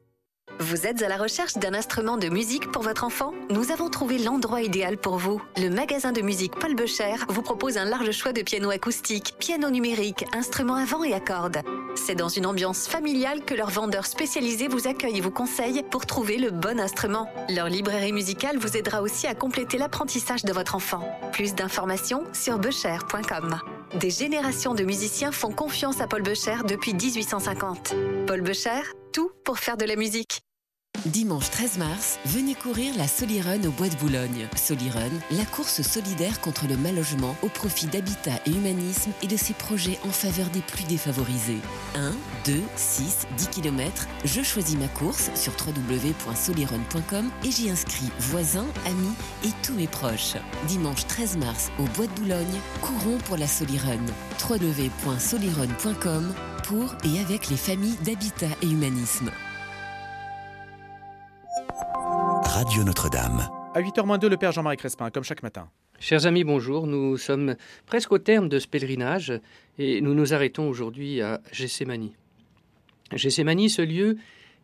[0.60, 3.32] Vous êtes à la recherche d'un instrument de musique pour votre enfant?
[3.50, 5.42] Nous avons trouvé l'endroit idéal pour vous.
[5.56, 9.70] Le magasin de musique Paul Becher vous propose un large choix de pianos acoustiques, pianos
[9.70, 11.58] numériques, instruments à vent et à cordes.
[11.96, 16.06] C'est dans une ambiance familiale que leurs vendeurs spécialisés vous accueillent et vous conseillent pour
[16.06, 17.28] trouver le bon instrument.
[17.48, 21.02] Leur librairie musicale vous aidera aussi à compléter l'apprentissage de votre enfant.
[21.32, 23.58] Plus d'informations sur becher.com.
[23.98, 27.94] Des générations de musiciens font confiance à Paul Becher depuis 1850.
[28.26, 28.82] Paul Becher,
[29.44, 30.40] pour faire de la musique.
[31.06, 34.48] Dimanche 13 mars, venez courir la Solirun au Bois de Boulogne.
[34.56, 39.36] Solirun, la course solidaire contre le mal logement au profit d'Habitat et Humanisme et de
[39.36, 41.58] ses projets en faveur des plus défavorisés.
[41.96, 42.12] 1,
[42.46, 49.14] 2, 6, 10 km, je choisis ma course sur www.solirun.com et j'y inscris voisins, amis
[49.44, 50.36] et tous mes proches.
[50.68, 54.06] Dimanche 13 mars au Bois de Boulogne, courons pour la Solirun.
[54.48, 56.32] www.solirun.com
[56.66, 59.30] pour et avec les familles d'Habitat et Humanisme.
[62.44, 63.48] Radio Notre-Dame.
[63.74, 65.68] À 8h02, le Père Jean-Marie Crespin, comme chaque matin.
[66.00, 66.86] Chers amis, bonjour.
[66.86, 69.32] Nous sommes presque au terme de ce pèlerinage
[69.78, 72.10] et nous nous arrêtons aujourd'hui à Gethsemane.
[73.12, 74.16] Gethsemane, ce lieu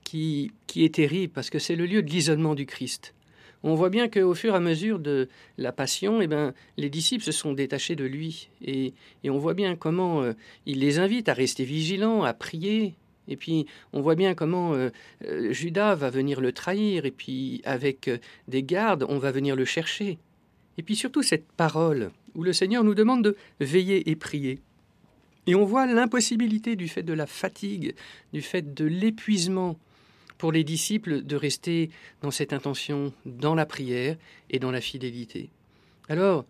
[0.02, 3.14] qui, qui est terrible parce que c'est le lieu de l'isolement du Christ.
[3.62, 7.24] On voit bien qu'au fur et à mesure de la passion, eh ben, les disciples
[7.24, 8.48] se sont détachés de lui.
[8.64, 8.94] Et,
[9.24, 10.32] on voit bien comment euh,
[10.66, 12.94] il les invite à rester vigilants, à prier,
[13.28, 14.90] et puis, on voit bien comment euh,
[15.24, 18.10] euh, Judas va venir le trahir, et puis avec
[18.48, 20.18] des gardes, on va venir le chercher.
[20.78, 24.60] Et puis surtout cette parole où le Seigneur nous demande de veiller et prier.
[25.46, 27.94] Et on voit l'impossibilité du fait de la fatigue,
[28.32, 29.78] du fait de l'épuisement
[30.40, 31.90] pour les disciples de rester
[32.22, 34.16] dans cette intention, dans la prière
[34.48, 35.50] et dans la fidélité.
[36.08, 36.46] Alors,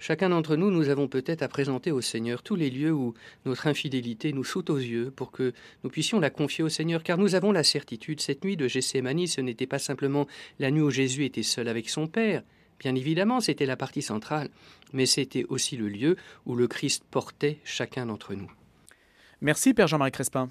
[0.00, 3.14] Chacun d'entre nous, nous avons peut-être à présenter au Seigneur tous les lieux où
[3.46, 7.16] notre infidélité nous saute aux yeux pour que nous puissions la confier au Seigneur, car
[7.16, 10.26] nous avons la certitude, cette nuit de Gethsemane, ce n'était pas simplement
[10.58, 12.42] la nuit où Jésus était seul avec son Père,
[12.80, 14.50] bien évidemment c'était la partie centrale,
[14.92, 18.50] mais c'était aussi le lieu où le Christ portait chacun d'entre nous.
[19.40, 20.50] Merci Père Jean-Marie Crespin.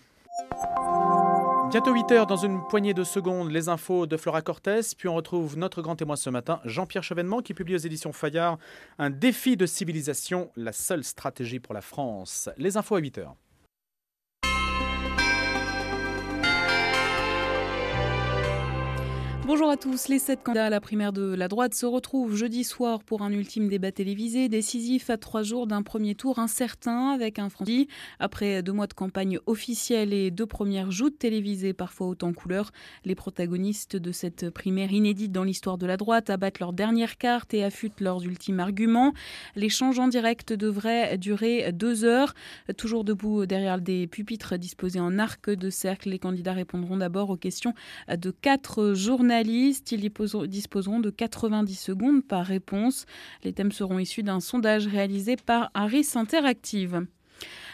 [1.73, 4.81] Bientôt 8 heures, dans une poignée de secondes, les infos de Flora Cortés.
[4.95, 8.59] Puis on retrouve notre grand témoin ce matin, Jean-Pierre Chevènement, qui publie aux éditions Fayard
[8.99, 12.47] Un défi de civilisation, la seule stratégie pour la France.
[12.57, 13.17] Les infos à 8
[19.45, 20.07] Bonjour à tous.
[20.07, 23.31] Les sept candidats à la primaire de la droite se retrouvent jeudi soir pour un
[23.33, 27.89] ultime débat télévisé décisif à trois jours d'un premier tour incertain avec un franchi.
[28.19, 32.71] Après deux mois de campagne officielle et deux premières joutes télévisées parfois autant couleur,
[33.03, 37.53] les protagonistes de cette primaire inédite dans l'histoire de la droite abattent leur dernière carte
[37.53, 39.11] et affûtent leurs ultimes arguments.
[39.57, 42.33] L'échange en direct devrait durer deux heures.
[42.77, 47.35] Toujours debout derrière des pupitres disposés en arc de cercle, les candidats répondront d'abord aux
[47.35, 47.73] questions
[48.07, 48.93] de quatre
[49.41, 49.73] ils
[50.47, 53.05] disposeront de 90 secondes par réponse.
[53.43, 57.05] Les thèmes seront issus d'un sondage réalisé par Harris Interactive.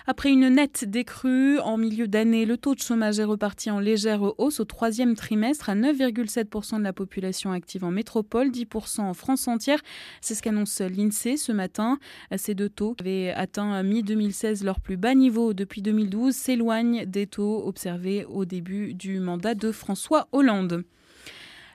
[0.08, 4.22] Après une nette décrue en milieu d'année, le taux de chômage est reparti en légère
[4.39, 9.48] hausse au troisième trimestre à 9,7% de la population active en métropole, 10% en France
[9.48, 9.80] entière.
[10.22, 12.00] C'est ce qu'annonce l'INSEE ce matin.
[12.36, 17.28] Ces deux taux, qui avaient atteint mi-2016 leur plus bas niveau depuis 2012, s'éloignent des
[17.28, 20.84] taux observés au début du mandat de François Hollande.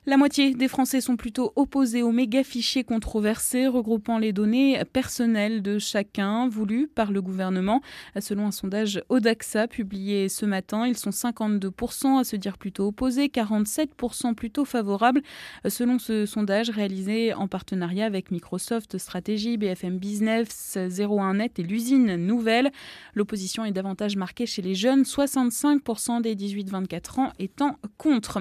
[0.06, 5.62] La moitié des Français sont plutôt opposés aux méga fichiers controversés regroupant les données personnelles
[5.62, 7.80] de chacun voulus par le gouvernement.
[8.20, 13.28] Selon un sondage Odaxa publié ce matin, ils sont 52% à se dire plutôt opposés,
[13.28, 15.22] 47% plutôt favorables.
[15.66, 22.72] Selon ce sondage réalisé en partenariat avec Microsoft Stratégie, BFM Business, 01net et l'usine Nouvelle,
[23.14, 28.40] l'opposition est davantage marquée chez les jeunes, 65% des 18-24 ans étant contre.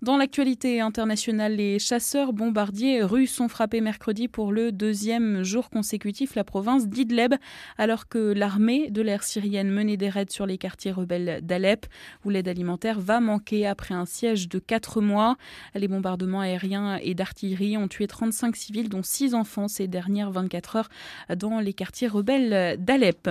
[0.00, 6.36] Dans l'actualité internationale, les chasseurs bombardiers russes ont frappé mercredi pour le deuxième jour consécutif
[6.36, 7.34] la province d'Idleb,
[7.78, 11.86] alors que l'armée de l'air syrienne menait des raids sur les quartiers rebelles d'Alep,
[12.24, 15.36] où l'aide alimentaire va manquer après un siège de quatre mois.
[15.74, 20.76] Les bombardements aériens et d'artillerie ont tué 35 civils, dont 6 enfants, ces dernières 24
[20.76, 20.88] heures
[21.36, 23.30] dans les quartiers rebelles d'Alep.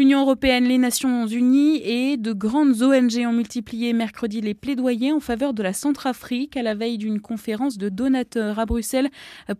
[0.00, 5.20] L'Union européenne, les Nations unies et de grandes ONG ont multiplié mercredi les plaidoyers en
[5.20, 9.10] faveur de la Centrafrique à la veille d'une conférence de donateurs à Bruxelles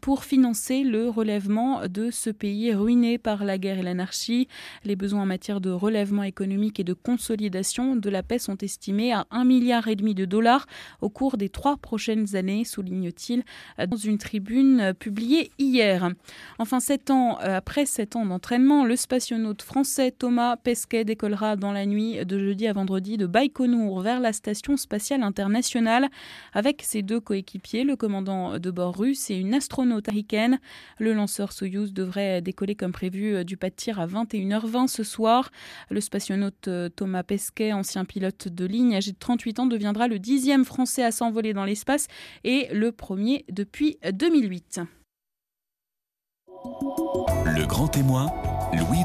[0.00, 4.48] pour financer le relèvement de ce pays ruiné par la guerre et l'anarchie.
[4.82, 9.12] Les besoins en matière de relèvement économique et de consolidation de la paix sont estimés
[9.12, 10.66] à 1,5 milliard de dollars
[11.02, 13.44] au cours des trois prochaines années, souligne-t-il
[13.86, 16.08] dans une tribune publiée hier.
[16.58, 20.29] Enfin, sept ans après sept ans d'entraînement, le spationaute français Thomas
[20.62, 25.22] Pesquet décollera dans la nuit de jeudi à vendredi de Baïkonour vers la station spatiale
[25.22, 26.08] internationale
[26.52, 30.60] avec ses deux coéquipiers, le commandant de bord russe et une astronaute américaine.
[30.98, 35.50] Le lanceur Soyuz devrait décoller comme prévu du pas de tir à 21h20 ce soir.
[35.90, 40.64] Le spationaute Thomas Pesquet, ancien pilote de ligne âgé de 38 ans, deviendra le dixième
[40.64, 42.06] Français à s'envoler dans l'espace
[42.44, 44.80] et le premier depuis 2008.
[47.46, 48.30] Le grand témoin,
[48.72, 49.00] Louis.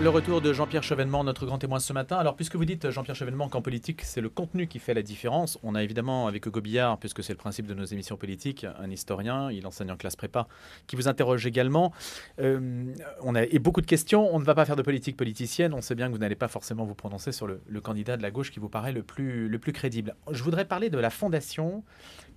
[0.00, 2.16] Le retour de Jean-Pierre Chevènement, notre grand témoin ce matin.
[2.16, 5.56] Alors, puisque vous dites, Jean-Pierre Chevènement, qu'en politique, c'est le contenu qui fait la différence,
[5.62, 8.90] on a évidemment, avec Hugo Billard, puisque c'est le principe de nos émissions politiques, un
[8.90, 10.48] historien, il enseigne en classe prépa,
[10.88, 11.92] qui vous interroge également.
[12.40, 14.34] Euh, on a et beaucoup de questions.
[14.34, 15.72] On ne va pas faire de politique politicienne.
[15.72, 18.32] On sait bien que vous n'allez pas forcément vous prononcer sur le, candidat de la
[18.32, 20.16] gauche qui vous paraît le plus, le plus crédible.
[20.30, 21.84] Je voudrais parler de la Fondation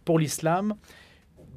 [0.05, 0.75] pour l'islam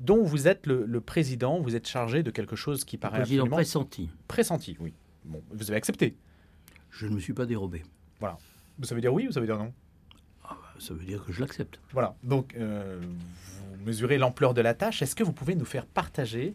[0.00, 4.08] dont vous êtes le, président, vous êtes chargé de quelque chose qui paraît président pressenti.
[4.28, 4.94] Pressenti, oui.
[5.30, 6.16] Bon, vous avez accepté.
[6.90, 7.84] Je ne me suis pas dérobé.
[8.18, 8.36] Voilà.
[8.82, 9.72] Ça veut dire oui ou ça veut dire non?
[10.44, 11.80] Ah bah, Ça veut dire que je l'accepte.
[11.92, 12.16] Voilà.
[12.24, 15.02] Donc, euh, vous mesurez l'ampleur de la tâche.
[15.02, 16.54] Est-ce que vous pouvez nous faire partager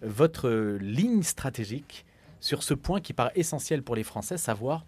[0.00, 0.48] votre
[0.80, 2.06] ligne stratégique
[2.40, 4.84] sur ce point qui paraît essentiel pour les Français, savoir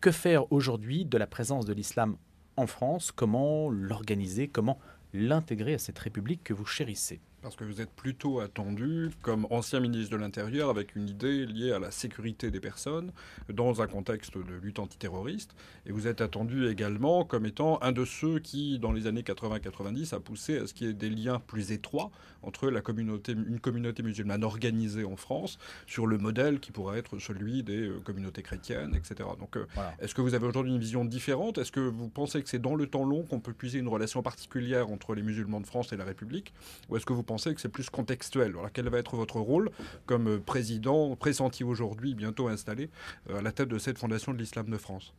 [0.00, 2.16] que faire aujourd'hui de la présence de l'islam
[2.56, 4.78] en France, comment l'organiser, comment
[5.12, 7.20] l'intégrer à cette République que vous chérissez?
[7.42, 11.72] Parce que vous êtes plutôt attendu comme ancien ministre de l'Intérieur avec une idée liée
[11.72, 13.12] à la sécurité des personnes
[13.48, 15.54] dans un contexte de lutte antiterroriste.
[15.86, 20.14] Et vous êtes attendu également comme étant un de ceux qui, dans les années 80-90,
[20.14, 22.10] a poussé à ce qu'il y ait des liens plus étroits
[22.42, 27.18] entre la communauté, une communauté musulmane organisée en France sur le modèle qui pourrait être
[27.18, 29.28] celui des euh, communautés chrétiennes, etc.
[29.38, 29.66] Donc, euh,
[30.00, 31.58] est-ce que vous avez aujourd'hui une vision différente?
[31.58, 34.22] Est-ce que vous pensez que c'est dans le temps long qu'on peut puiser une relation
[34.22, 36.52] particulière entre les musulmans de France et la République?
[36.88, 38.50] Ou est-ce que vous que c'est plus contextuel.
[38.50, 39.70] Alors quel va être votre rôle
[40.06, 42.90] comme euh, président pressenti aujourd'hui, bientôt installé,
[43.28, 45.12] euh, à la tête de cette fondation de l'islam de France?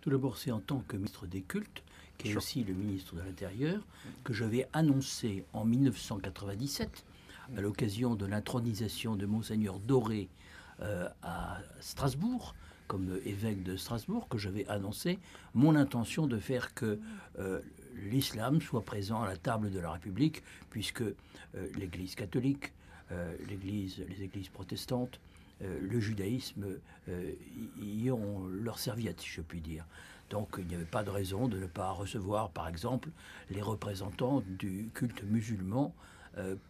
[0.00, 1.82] Tout d'abord, c'est en tant que ministre des cultes,
[2.18, 3.80] qui est aussi le ministre de l'Intérieur,
[4.24, 7.04] que j'avais annoncé en 1997,
[7.56, 10.28] à l'occasion de l'intronisation de Monseigneur Doré
[10.80, 12.54] euh, à Strasbourg,
[12.86, 15.18] comme évêque de Strasbourg, que j'avais annoncé
[15.54, 16.98] mon intention de faire que
[17.96, 21.16] l'islam soit présent à la table de la République, puisque euh,
[21.78, 22.72] l'Église catholique,
[23.10, 25.20] euh, l'Église, les Églises protestantes,
[25.62, 26.78] euh, le judaïsme
[27.80, 29.84] y ont leur serviette, si je puis dire.
[30.30, 33.10] Donc il n'y avait pas de raison de ne pas recevoir, par exemple,
[33.50, 35.94] les représentants du culte musulman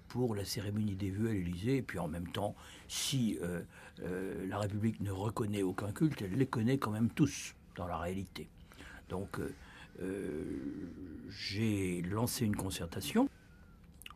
[0.08, 1.76] pour la cérémonie des vœux à l'Élysée.
[1.76, 2.56] Et puis en même temps,
[2.88, 3.38] si
[4.02, 8.48] la République ne reconnaît aucun culte, elle les connaît quand même tous dans la réalité.
[9.08, 9.38] Donc
[10.00, 10.44] euh,
[11.28, 13.28] j'ai lancé une concertation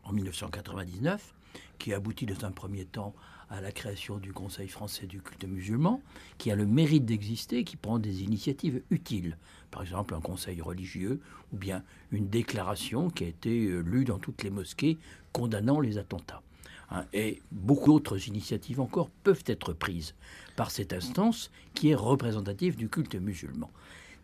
[0.07, 1.33] en 1999
[1.79, 3.13] qui aboutit dans un premier temps
[3.49, 6.01] à la création du Conseil français du culte musulman,
[6.37, 9.37] qui a le mérite d'exister, qui prend des initiatives utiles.
[9.71, 11.21] Par exemple, un conseil religieux
[11.53, 14.97] ou bien une déclaration qui a été euh, lue dans toutes les mosquées
[15.31, 16.41] condamnant les attentats.
[16.89, 20.13] Hein, et beaucoup d'autres initiatives encore peuvent être prises
[20.55, 23.69] par cette instance qui est représentative du culte musulman.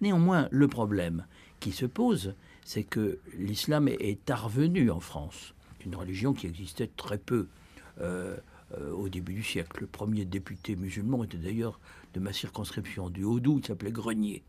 [0.01, 1.25] Néanmoins, le problème
[1.59, 5.53] qui se pose, c'est que l'islam est arvenu en France.
[5.85, 7.47] Une religion qui existait très peu
[8.01, 8.37] euh,
[8.79, 9.81] euh, au début du siècle.
[9.81, 11.79] Le premier député musulman était d'ailleurs
[12.13, 14.41] de ma circonscription du Haut-Doubs, il s'appelait Grenier.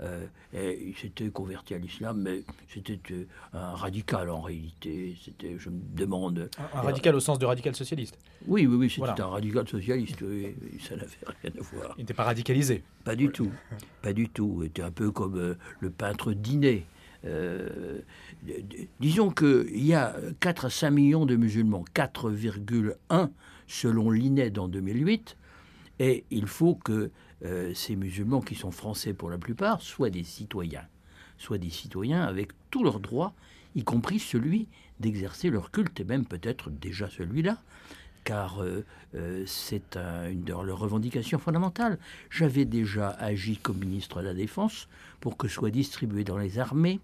[0.00, 3.00] Euh, et il s'était converti à l'islam, mais c'était
[3.52, 5.16] un radical en réalité.
[5.24, 6.48] C'était, je me demande.
[6.74, 10.20] Un, radical au sens de radical socialiste Oui, oui, oui, c'était un radical socialiste.
[10.80, 11.08] ça n'avait
[11.42, 11.94] rien à voir.
[11.96, 13.50] Il n'était pas radicalisé Pas du tout.
[14.02, 14.58] Pas du tout.
[14.62, 16.84] Il était un peu comme le peintre Dinet.
[19.00, 23.30] Disons qu'il y a 4 à 5 millions de musulmans, 4,1
[23.66, 25.36] selon l'INED en 2008,
[26.00, 27.10] et il faut que
[27.44, 30.86] euh, ces musulmans, qui sont français pour la plupart, soient des citoyens,
[31.38, 33.34] soient des citoyens avec tous leurs droits,
[33.74, 34.68] y compris celui
[35.00, 37.58] d'exercer leur culte, et même peut-être déjà celui-là,
[38.24, 41.98] car euh, euh, c'est une de leurs revendications fondamentales.
[42.30, 44.88] J'avais déjà agi comme ministre de la Défense
[45.20, 47.00] pour que soient distribuées dans les armées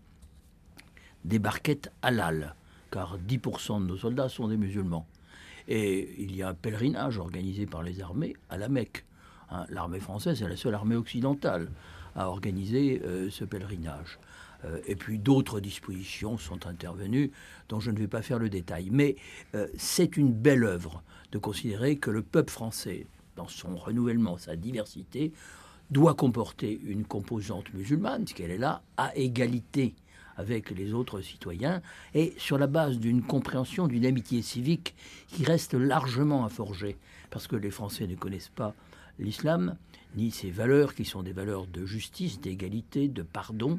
[1.29, 2.55] des barquettes halal,
[2.91, 5.07] car 10% de nos soldats sont des musulmans.
[5.69, 9.05] Et il y a un pèlerinage organisé par les armées à la Mecque.
[9.51, 11.71] Hein, l'armée française est la seule armée occidentale
[12.17, 14.19] à organiser euh, ce pèlerinage.
[14.65, 17.31] Euh, et puis d'autres dispositions sont intervenues
[17.69, 18.89] dont je ne vais pas faire le détail.
[18.91, 19.17] Mais
[19.55, 24.57] euh, c'est une belle œuvre de considérer que le peuple français, dans son renouvellement, sa
[24.57, 25.33] diversité,
[25.91, 29.95] doit comporter une composante musulmane, puisqu'elle est là, à égalité
[30.39, 31.83] avec les autres citoyens,
[32.15, 34.95] et sur la base d'une compréhension, d'une amitié civique
[35.27, 36.97] qui reste largement à forger,
[37.31, 38.75] parce que les Français ne connaissent pas
[39.19, 39.77] l'islam,
[40.17, 43.79] ni ses valeurs qui sont des valeurs de justice, d'égalité, de pardon,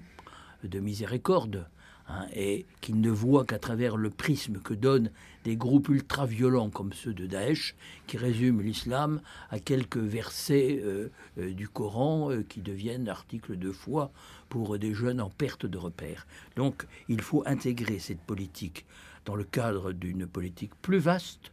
[0.64, 1.66] de miséricorde.
[2.12, 5.12] Hein, et qu'il ne voit qu'à travers le prisme que donnent
[5.44, 7.76] des groupes ultra-violents comme ceux de Daesh,
[8.08, 13.72] qui résument l'islam à quelques versets euh, euh, du Coran euh, qui deviennent articles de
[13.72, 14.12] foi
[14.50, 16.28] pour des jeunes en perte de repère.
[16.56, 18.86] Donc il faut intégrer cette politique
[19.26, 21.52] dans le cadre d'une politique plus vaste,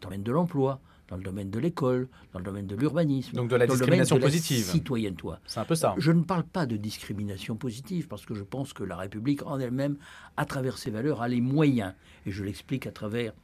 [0.00, 3.36] dans le domaine de l'emploi, dans le domaine de l'école, dans le domaine de l'urbanisme.
[3.36, 4.64] Donc de la discrimination positive.
[4.64, 5.40] Citoyenne, toi.
[5.46, 5.94] C'est un peu ça.
[5.98, 9.58] Je ne parle pas de discrimination positive parce que je pense que la République en
[9.58, 9.96] elle-même,
[10.36, 11.94] à travers ses valeurs, a les moyens.
[12.24, 13.34] Et je l'explique à travers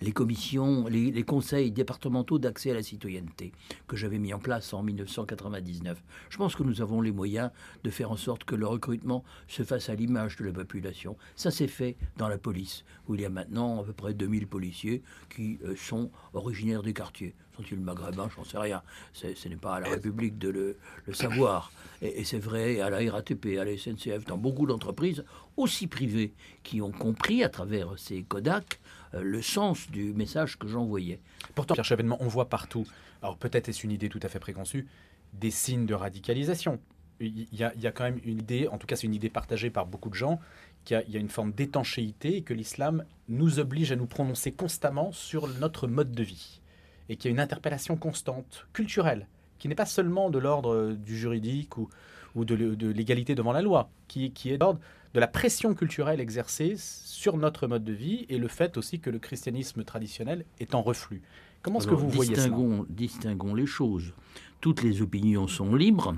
[0.00, 3.52] les commissions, les, conseils départementaux d'accès à la citoyenneté
[3.86, 6.02] que j'avais mis en place en 1999.
[6.30, 7.50] Je pense que nous avons les moyens
[7.84, 11.16] de faire en sorte que le recrutement se fasse à l'image de la population.
[11.36, 14.46] Ça s'est fait dans la police, où il y a maintenant à peu près 2000
[14.46, 15.02] policiers
[15.34, 17.34] qui euh, sont originaires des quartiers.
[17.56, 18.28] Sont-ils maghrébins?
[18.36, 18.82] J'en sais rien.
[19.12, 20.76] Ce n'est pas à la République de le,
[21.12, 21.72] savoir.
[22.02, 25.24] Et, et c'est vrai à la RATP, à la SNCF, dans beaucoup d'entreprises,
[25.56, 28.78] aussi privées, qui ont compris à travers ces Kodak
[29.12, 31.20] le sens du message que j'envoyais.
[31.54, 32.86] Pourtant, Pierre Chevènement, on voit partout,
[33.22, 34.86] alors peut-être est-ce une idée tout à fait préconçue,
[35.32, 36.80] des signes de radicalisation.
[37.20, 39.86] Il y, a, quand même une idée, en tout cas c'est une idée partagée par
[39.86, 40.38] beaucoup de gens,
[40.84, 45.10] qu'il y, a une forme d'étanchéité et que l'islam nous oblige à nous prononcer constamment
[45.10, 46.60] sur notre mode de vie.
[47.08, 49.26] Et qu'il y a une interpellation constante, culturelle,
[49.58, 51.88] qui n'est pas seulement de l'ordre du juridique ou,
[52.36, 52.54] de,
[52.92, 54.78] l'égalité devant la loi, qui, qui est d'ordre
[55.18, 59.10] de la pression culturelle exercée sur notre mode de vie et le fait aussi que
[59.10, 61.22] le christianisme traditionnel est en reflux.
[61.60, 62.48] Comment est-ce que vous voyez ça
[62.88, 64.12] Distinguons les choses.
[64.60, 66.14] Toutes les opinions sont libres,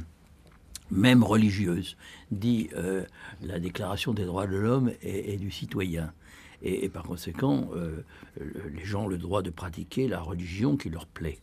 [0.90, 1.96] même religieuses,
[2.30, 3.06] dit euh,
[3.40, 6.12] la Déclaration des droits de l'homme et, du citoyen.
[6.60, 8.04] Et, par conséquent, euh,
[8.38, 11.38] les gens ont le droit de pratiquer la religion qui leur plaît.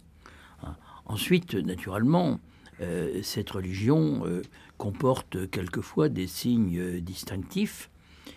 [0.62, 0.76] Hein.
[1.08, 2.39] Ensuite, naturellement,
[2.82, 4.22] euh, cette religion
[4.78, 7.89] comporte quelquefois des signes euh, distinctifs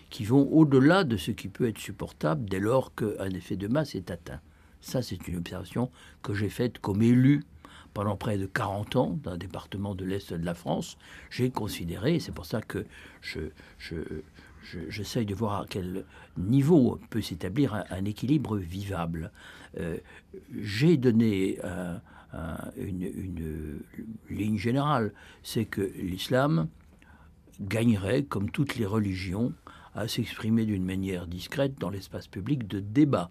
[0.09, 3.95] qui vont au-delà de ce qui peut être supportable dès lors qu'un effet de masse
[3.95, 4.41] est atteint.
[4.81, 5.89] Ça, c'est une observation
[6.21, 7.43] que j'ai faite comme élu
[7.93, 10.97] pendant près de 40 ans d'un département de l'Est de la France.
[11.29, 12.85] J'ai considéré, et c'est pour ça que
[13.21, 13.41] je,
[14.89, 16.05] j'essaye de voir à quel
[16.37, 19.31] niveau peut s'établir un, équilibre vivable.
[20.53, 22.01] j'ai donné un,
[22.77, 23.79] une,
[24.29, 25.13] ligne générale,
[25.43, 26.67] c'est que l'islam
[27.59, 29.53] gagnerait, comme toutes les religions,
[29.93, 33.29] à s'exprimer d'une manière discrète dans l'espace public de débat,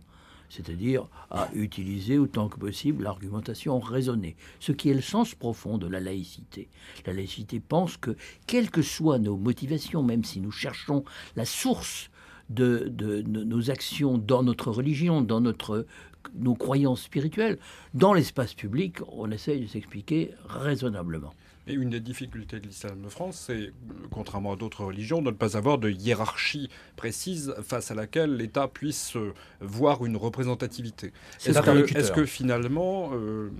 [0.50, 5.86] c'est-à-dire à utiliser autant que possible l'argumentation raisonnée, ce qui est le sens profond de
[5.86, 6.68] la laïcité.
[7.06, 11.04] La laïcité pense que, quelles que soient nos motivations, même si nous cherchons
[11.36, 12.10] la source
[12.50, 15.86] de, de, nos actions dans notre religion, dans notre
[16.34, 17.58] nos croyances spirituelles.
[17.94, 21.32] Dans l'espace public, on essaye de s'expliquer raisonnablement.
[21.66, 23.72] Et une des difficultés de l'islam de France, c'est,
[24.10, 28.66] contrairement à d'autres religions, de ne pas avoir de hiérarchie précise face à laquelle l'État
[28.66, 31.12] puisse euh, voir une représentativité.
[31.44, 33.50] Est-ce que, est que, finalement, euh,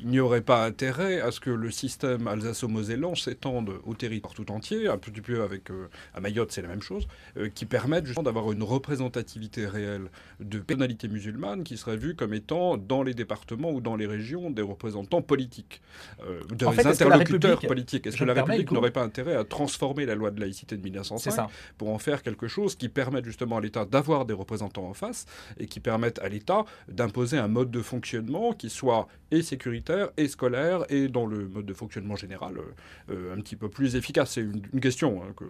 [0.00, 4.50] il n'y aurait pas intérêt à ce que le système alsaco-mosellan s'étende au territoire tout
[4.50, 7.06] entier, un petit peu avec euh, à Mayotte, c'est la même chose,
[7.36, 10.10] euh, qui permette justement d'avoir une représentativité réelle
[10.40, 14.50] de pénalités musulmanes qui seraient vues comme étant dans les départements ou dans les régions
[14.50, 15.80] des représentants politiques,
[16.26, 18.06] euh, des interlocuteurs politiques.
[18.06, 21.48] Est-ce que la République n'aurait pas intérêt à transformer la loi de laïcité de 1905
[21.78, 25.26] pour en faire quelque chose qui permette justement à l'État d'avoir des représentants en face
[25.58, 29.71] et qui permette à l'État d'imposer un mode de fonctionnement qui soit et sécuritaire
[30.16, 33.96] et scolaire et dans le mode de fonctionnement général euh, euh, un petit peu plus
[33.96, 34.32] efficace.
[34.32, 35.22] C'est une, question.
[35.22, 35.44] Hein,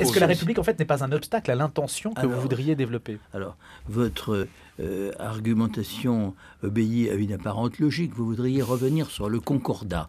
[0.00, 2.74] Est-ce que la République en fait n'est pas un obstacle à l'intention que vous voudriez
[2.74, 3.18] développer?
[3.32, 3.56] Alors,
[3.88, 4.46] votre
[4.80, 8.12] euh, argumentation obéit à une apparente logique.
[8.14, 10.08] Vous voudriez revenir sur le concordat.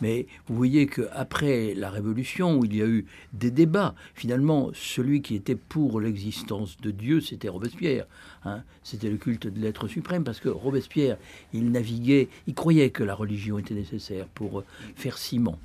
[0.00, 5.22] Mais vous voyez qu'après la Révolution, où il y a eu des débats, finalement, celui
[5.22, 8.06] qui était pour l'existence de Dieu, c'était Robespierre.
[8.44, 8.62] Hein.
[8.82, 11.18] C'était le culte de l'être suprême, parce que Robespierre,
[11.52, 14.64] il naviguait, il croyait que la religion était nécessaire pour euh,
[14.96, 15.58] faire ciment.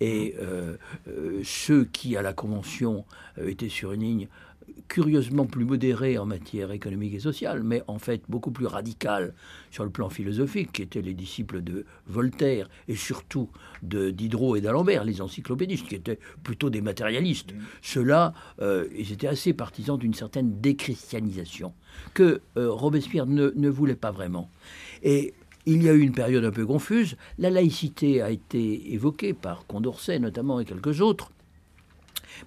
[0.00, 0.76] Et euh,
[1.08, 3.04] euh, ceux qui, à la Convention,
[3.44, 4.28] étaient sur une ligne
[4.88, 9.34] curieusement plus modéré en matière économique et sociale, mais en fait beaucoup plus radical
[9.70, 13.48] sur le plan philosophique, qui étaient les disciples de Voltaire et surtout
[13.82, 17.54] de Diderot et d'Alembert, les encyclopédistes, qui étaient plutôt des matérialistes.
[17.82, 21.72] Ceux-là, euh, ils étaient assez partisans d'une certaine déchristianisation
[22.14, 24.50] que euh, Robespierre ne, ne voulait pas vraiment.
[25.02, 25.34] Et
[25.66, 27.16] il y a eu une période un peu confuse.
[27.38, 31.30] La laïcité a été évoquée par Condorcet notamment et quelques autres.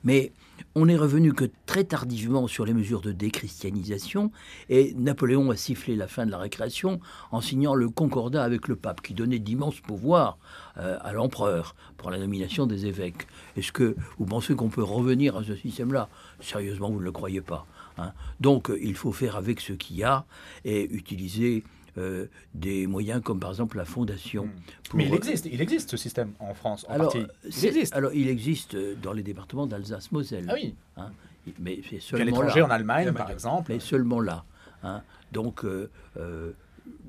[0.03, 0.31] Mais
[0.75, 4.31] on est revenu que très tardivement sur les mesures de déchristianisation
[4.69, 6.99] et Napoléon a sifflé la fin de la récréation
[7.31, 10.37] en signant le concordat avec le pape qui donnait d'immenses pouvoirs
[10.77, 13.27] euh, à l'empereur pour la nomination des évêques.
[13.55, 16.09] Est-ce que vous pensez qu'on peut revenir à ce système-là?
[16.39, 17.65] Sérieusement, vous ne le croyez pas.
[17.97, 18.11] Hein?
[18.39, 20.25] Donc il faut faire avec ce qu'il y a
[20.65, 21.63] et utiliser
[21.97, 24.45] euh, des moyens comme par exemple la fondation.
[24.45, 24.95] Hmm.
[24.95, 27.27] Mais il existe, il existe ce système en France, en alors, partie.
[27.43, 27.95] Il existe.
[27.95, 30.45] Alors il existe euh, dans les départements d'Alsace-Moselle.
[30.49, 30.75] Ah oui.
[30.97, 31.11] Hein.
[31.59, 32.65] mais c'est seulement là.
[32.65, 33.71] en Allemagne, par exemple.
[33.71, 34.43] Mais seulement là.
[34.83, 35.01] Hein.
[35.31, 35.89] Donc, euh,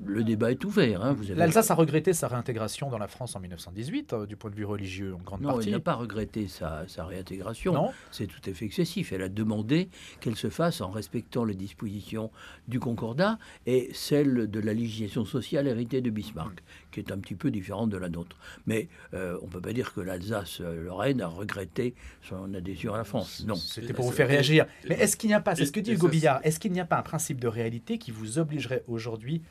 [0.05, 1.03] le débat est ouvert.
[1.03, 4.55] Hein, L'Alsace a regretté sa réintégration dans la France en 1918, euh, du point de
[4.55, 5.57] vue religieux, en grande partie.
[5.57, 7.91] Non, elle n'a pas regretté sa, réintégration.
[8.11, 9.11] C'est tout à fait excessif.
[9.11, 12.31] Elle a demandé qu'elle se fasse en respectant les dispositions
[12.67, 17.35] du Concordat et celles de la législation sociale héritée de Bismarck, qui est un petit
[17.35, 18.37] peu différente de la nôtre.
[18.65, 23.03] Mais euh, on ne peut pas dire que l'Alsace-Lorraine a regretté son adhésion à la
[23.03, 23.43] France.
[23.47, 23.55] Non.
[23.55, 24.65] C'était pour vous faire réagir.
[24.87, 26.79] Mais est-ce qu'il n'y a pas, c'est ce que dit Hugo Billard, est-ce qu'il n'y
[26.79, 29.41] a pas un principe de réalité qui vous obligerait aujourd'hui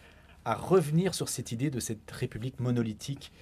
[0.44, 3.32] à revenir sur cette idée de cette république monolithique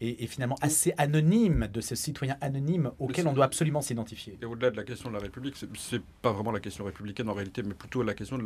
[0.00, 4.38] et, finalement assez anonyme de ces citoyens anonymes auxquels on doit absolument s'identifier.
[4.40, 7.34] Et au-delà de la question de la République, c'est pas vraiment la question républicaine en
[7.34, 8.44] réalité, mais plutôt la question de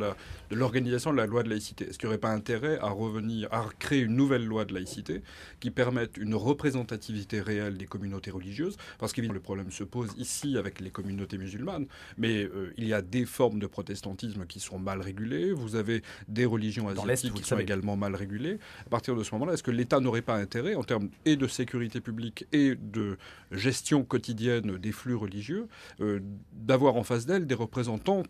[0.51, 1.87] l'organisation de, de, la loi de laïcité.
[1.89, 5.21] Est-ce qu'il n'y aurait pas intérêt à revenir, à créer une nouvelle loi de laïcité
[5.59, 8.77] qui permette une représentativité réelle des communautés religieuses?
[8.99, 11.85] Parce qu'évidemment, le problème se pose ici avec les communautés musulmanes,
[12.17, 15.51] mais euh, il y a des formes de protestantisme qui sont mal régulées.
[15.51, 18.59] Vous avez des religions asiatiques qui sont également mal régulées.
[18.85, 21.42] À partir de ce moment-là, est-ce que l'État n'aurait pas intérêt, en termes et de
[21.47, 23.17] de sécurité publique et de
[23.51, 25.67] gestion quotidienne des flux religieux,
[26.01, 26.19] euh,
[26.53, 28.23] d'avoir en face d'elle des représentants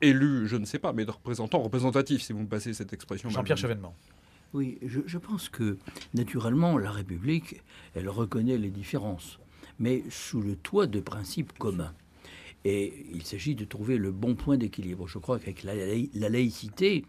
[0.00, 3.28] élus, je ne sais pas, mais des représentants représentatifs, si vous me passez cette expression.
[3.30, 3.94] Jean-Pierre Chevènement.
[4.52, 5.78] Oui, je, je, pense que
[6.14, 7.60] naturellement, la République,
[7.94, 9.40] elle reconnaît les différences,
[9.80, 11.92] mais sous le toit de principes communs.
[12.64, 15.06] Et il s'agit de trouver le bon point d'équilibre.
[15.06, 17.04] Je crois qu'avec la, la, laïcité,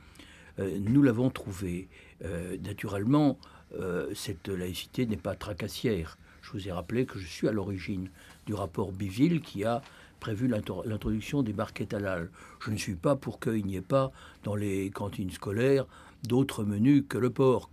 [0.59, 1.87] euh, nous l'avons trouvé.
[2.23, 3.37] Euh, naturellement,
[3.80, 6.18] euh, cette laïcité n'est pas tracassière.
[6.41, 8.09] Je vous ai rappelé que je suis à l'origine
[8.45, 9.82] du rapport Biville qui a
[10.20, 12.30] prévu l'introduction des barquettes halal.
[12.63, 14.11] Je ne suis pas pour qu'il n'y ait pas
[14.43, 15.86] dans les cantines scolaires
[16.24, 17.70] d'autres menus que le porc.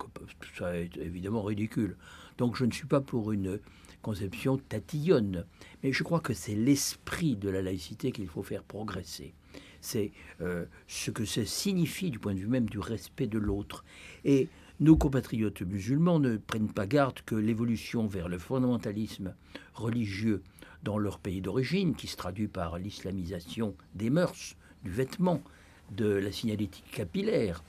[0.57, 1.95] Ça est évidemment ridicule.
[2.37, 3.59] Donc je ne suis pas pour une
[4.01, 5.45] conception tatillonne.
[5.81, 9.33] Mais je crois que c'est l'esprit de la laïcité qu'il faut faire progresser.
[9.81, 13.83] C'est euh, ce que ça signifie du point de vue même du respect de l'autre.
[14.23, 14.47] Et
[14.79, 19.35] nos compatriotes musulmans ne prennent pas garde que l'évolution vers le fondamentalisme
[19.73, 20.41] religieux
[20.83, 25.41] dans leur pays d'origine, qui se traduit par l'islamisation des mœurs, du vêtement,
[25.91, 27.63] de la signalétique capillaire,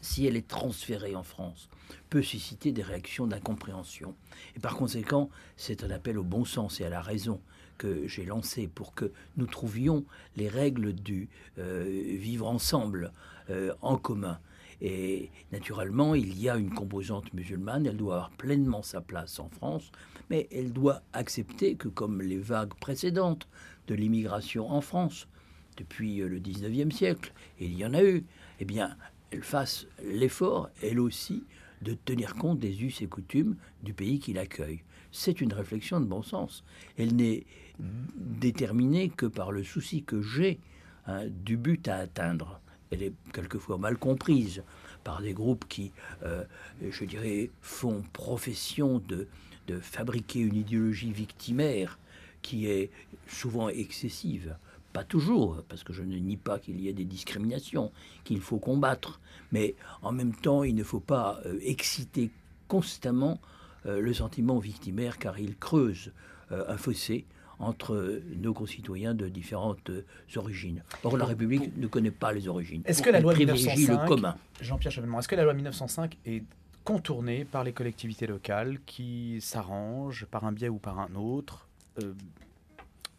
[0.00, 1.68] si elle est transférée en France,
[2.10, 4.14] peut susciter des réactions d'incompréhension.
[4.56, 7.40] Et par conséquent, c'est un appel au bon sens et à la raison
[7.78, 10.04] que j'ai lancé pour que nous trouvions
[10.36, 11.84] les règles du euh,
[12.18, 13.12] vivre ensemble
[13.50, 14.38] euh, en commun.
[14.80, 19.48] Et naturellement, il y a une composante musulmane, elle doit avoir pleinement sa place en
[19.48, 19.90] France,
[20.30, 23.48] mais elle doit accepter que, comme les vagues précédentes
[23.86, 25.28] de l'immigration en France,
[25.76, 28.24] depuis euh, le 19e siècle, il y en a eu,
[28.60, 28.96] eh bien,
[29.30, 31.44] elle fasse l'effort, elle aussi,
[31.82, 34.82] de tenir compte des us et coutumes du pays qui l'accueille.
[35.12, 36.64] C'est une réflexion de bon sens.
[36.96, 37.44] Elle n'est
[37.78, 40.58] déterminée que par le souci que j'ai
[41.06, 42.60] hein, du but à atteindre
[42.90, 44.62] elle est quelquefois mal comprise
[45.04, 45.92] par des groupes qui,
[46.24, 46.44] euh,
[46.88, 49.28] je dirais, font profession de,
[49.66, 51.98] de fabriquer une idéologie victimaire
[52.42, 52.90] qui est
[53.28, 54.56] souvent excessive.
[54.92, 57.92] Pas toujours, parce que je ne nie pas qu'il y ait des discriminations
[58.24, 59.20] qu'il faut combattre,
[59.52, 62.30] mais en même temps, il ne faut pas euh, exciter
[62.66, 63.40] constamment
[63.84, 66.12] euh, le sentiment victimaire car il creuse
[66.48, 67.24] un fossé
[67.58, 69.90] entre nos concitoyens de différentes
[70.36, 70.82] origines.
[71.04, 72.82] Or, la République ne connaît pas les origines.
[72.84, 76.42] Est-ce que la loi 1905, commun Jean-Pierre Chevènement, est-ce que la loi 1905 est
[76.84, 81.66] contournée par les collectivités locales qui s'arrangent par un biais ou par un autre
[82.02, 82.12] euh,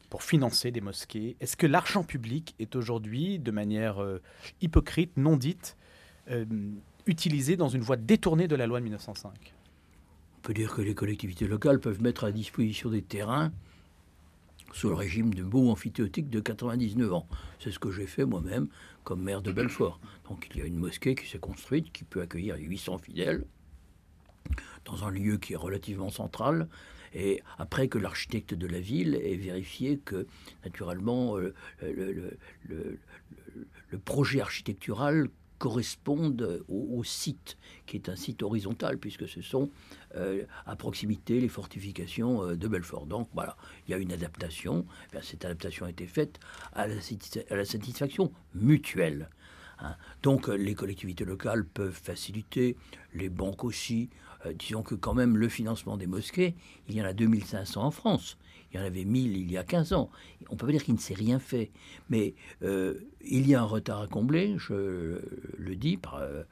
[0.09, 1.35] pour financer des mosquées?
[1.41, 4.21] Est-ce que l'argent public est aujourd'hui, de manière euh,
[4.61, 5.75] hypocrite, non dite,
[6.29, 6.45] euh,
[7.07, 10.93] utilisé dans une voie détournée de la loi de 1905 On peut dire que les
[10.93, 13.51] collectivités locales peuvent mettre à disposition des terrains
[14.74, 17.28] sous le régime de beau amphithéotique de 99 ans.
[17.59, 18.68] C'est ce que j'ai fait moi-même
[19.03, 19.99] comme maire de Belfort.
[20.30, 23.45] Donc il y a une mosquée qui s'est construite, qui peut accueillir 800 fidèles,
[24.86, 26.68] dans un lieu qui est relativement central.
[27.13, 30.28] Et après que l'architecte de la ville ait vérifié que,
[30.65, 31.53] naturellement, euh,
[32.70, 33.07] le
[34.03, 39.70] projet architectural correspondent au, site, qui est un site horizontal, puisque ce sont
[40.16, 43.05] euh, à proximité les fortifications euh, de Belfort.
[43.05, 44.86] Donc voilà, il y a une adaptation.
[45.14, 46.39] Eh cette adaptation a été faite
[46.74, 49.30] à la, satisfaction mutuelle.
[49.80, 49.95] Hein.
[50.24, 52.78] Donc les collectivités locales peuvent faciliter,
[53.14, 54.10] les banques aussi.
[54.45, 56.55] Euh, disons que quand même le financement des mosquées,
[56.88, 58.38] il y en a 2500 en France.
[58.72, 60.10] Il y en avait 1000 il y a 15 ans.
[60.49, 61.72] On peut pas dire qu'il ne s'est rien fait.
[62.10, 65.20] Mais euh, il y a un retard à combler, je
[65.57, 66.43] le dis euh,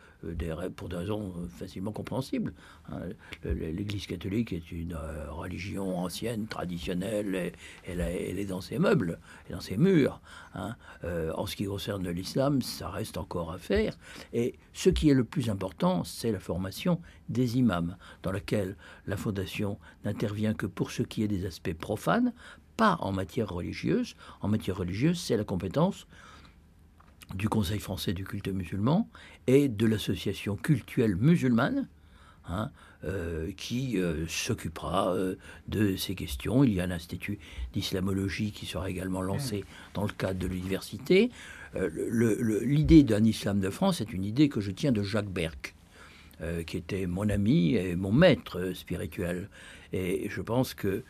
[0.75, 2.53] pour des raisons facilement compréhensibles.
[2.91, 2.99] Hein.
[3.43, 4.97] L'Église catholique est une
[5.29, 7.53] religion ancienne, traditionnelle,
[7.85, 10.21] elle, est dans ses meubles, et dans ses murs.
[10.53, 10.75] Hein.
[11.03, 13.97] en ce qui concerne l'islam, ça reste encore à faire.
[14.33, 16.99] Et ce qui est le plus important, c'est la formation
[17.29, 22.33] des imams, dans laquelle la Fondation n'intervient que pour ce qui est des aspects profanes,
[22.77, 24.15] pas en matière religieuse.
[24.41, 26.07] En matière religieuse, c'est la compétence
[27.33, 29.09] du Conseil français du culte musulman
[29.47, 31.87] et de l'association cultuelle musulmane,
[32.47, 32.69] hein,
[33.03, 35.35] euh, qui euh, s'occupera euh,
[35.67, 36.63] de ces questions.
[36.63, 37.39] Il y a un institut
[37.73, 39.63] d'islamologie qui sera également lancé
[39.93, 41.31] dans le cadre de l'université.
[41.75, 45.75] L'idée d'un islam de France est une idée que je tiens de Jacques Berck,
[46.65, 49.49] qui était mon ami et mon maître spirituel.
[49.91, 51.03] Et je pense que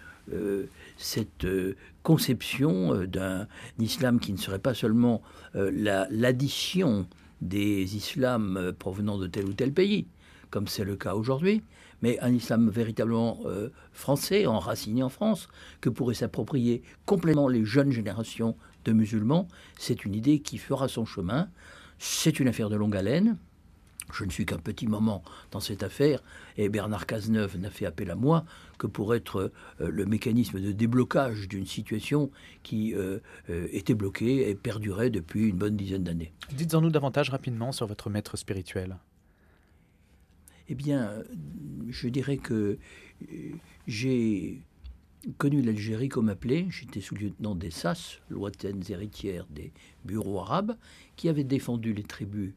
[0.97, 3.47] cette euh, conception euh, d'un
[3.79, 5.21] islam qui ne serait pas seulement
[5.53, 7.07] l'addition
[7.41, 10.05] des islams provenant de tel ou tel pays,
[10.49, 11.61] comme c'est le cas aujourd'hui,
[12.01, 13.39] mais un islam véritablement
[13.93, 15.47] français, enraciné en France,
[15.79, 18.55] que pourraient s'approprier complètement les jeunes générations
[18.85, 19.47] de musulmans,
[19.77, 21.49] c'est une idée qui fera son chemin.
[21.97, 23.37] C'est une affaire de longue haleine.
[24.13, 26.21] Je ne suis qu'un petit moment dans cette affaire
[26.57, 28.45] et Bernard Cazeneuve n'a fait appel à moi
[28.77, 29.51] que pour être
[29.81, 32.29] euh, le mécanisme de déblocage d'une situation
[32.63, 36.33] qui euh, euh, était bloquée et perdurait depuis une bonne dizaine d'années.
[36.51, 38.97] Dites-en nous davantage rapidement sur votre maître spirituel.
[40.67, 41.11] Eh bien,
[41.89, 42.79] je dirais que
[43.85, 44.63] j'ai
[45.37, 46.67] connu l'Algérie comme appelé.
[46.69, 49.71] J'étais sous-lieutenant des SAS, lointaines héritières des
[50.05, 50.75] bureaux arabes,
[51.15, 52.53] qui avaient défendu les tribus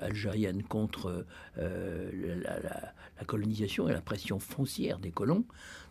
[0.00, 1.24] algérienne contre
[1.58, 5.44] euh, la, colonisation et la pression foncière des colons.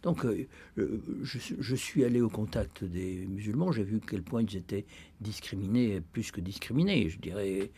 [0.03, 0.47] Donc euh,
[1.24, 4.86] je, suis allé au contact des musulmans, j'ai vu quel point ils étaient
[5.22, 7.09] discriminés, plus que discriminés.
[7.09, 7.72] Je dirais,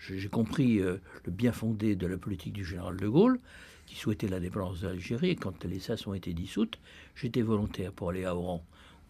[0.00, 1.00] j'ai compris le
[1.30, 3.38] bien fondé de la politique du général de Gaulle
[3.86, 5.36] qui souhaitait l'indépendance de l'Algérie.
[5.36, 6.78] Quand les SAS ont été dissoutes,
[7.14, 8.64] j'étais volontaire pour aller à Oran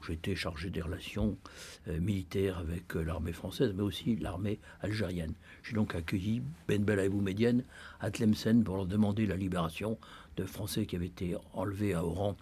[0.06, 1.36] J'étais chargé des relations
[1.88, 5.34] euh, militaires avec euh, l'armée française, mais aussi l'armée algérienne.
[5.62, 7.10] J'ai donc accueilli Ben Bella et
[8.00, 9.98] à Tlemcen pour leur demander la libération
[10.36, 12.36] de Français qui avaient été enlevés à Oran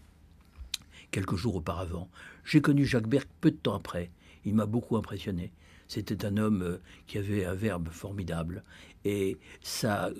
[1.11, 2.09] quelques jours auparavant.
[2.45, 4.11] J'ai connu Jacques Berck peu de temps après.
[4.45, 5.53] Il m'a beaucoup impressionné.
[5.87, 8.65] C'était un homme euh, qui avait un verbe formidable.
[9.05, 10.11] Et sa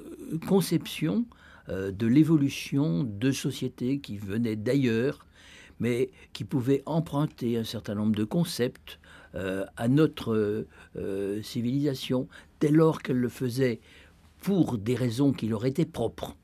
[0.47, 1.27] conception
[1.69, 5.25] de l'évolution de sociétés qui venaient d'ailleurs
[5.81, 9.01] mais qui pouvait emprunter un certain nombre de concepts
[9.35, 10.67] euh, à notre
[10.97, 12.29] euh, civilisation,
[12.61, 13.81] dès lors qu'elle le faisait
[14.41, 16.37] pour des raisons qui leur étaient propres,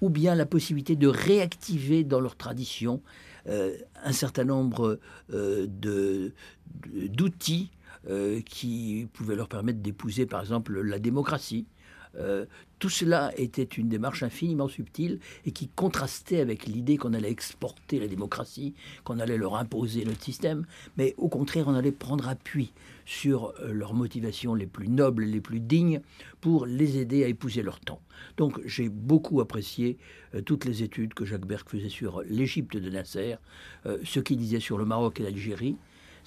[0.00, 3.02] ou bien la possibilité de réactiver dans leur tradition
[3.48, 4.98] euh, un certain nombre
[6.88, 7.70] d'outils
[8.46, 11.66] qui pouvaient leur permettre d'épouser, par exemple, la démocratie,
[12.16, 12.46] euh,
[12.78, 17.98] tout cela était une démarche infiniment subtile et qui contrastait avec l'idée qu'on allait exporter
[17.98, 20.64] la démocratie, qu'on allait leur imposer notre système,
[20.96, 22.72] mais au contraire, on allait prendre appui
[23.04, 26.00] sur euh, leurs motivations les plus nobles, les plus dignes,
[26.40, 28.00] pour les aider à épouser leur temps.
[28.36, 29.98] Donc j'ai beaucoup apprécié
[30.34, 33.36] euh, toutes les études que Jacques Berck faisait sur l'Égypte de Nasser,
[34.04, 35.76] ce qu'il disait sur le Maroc et l'Algérie,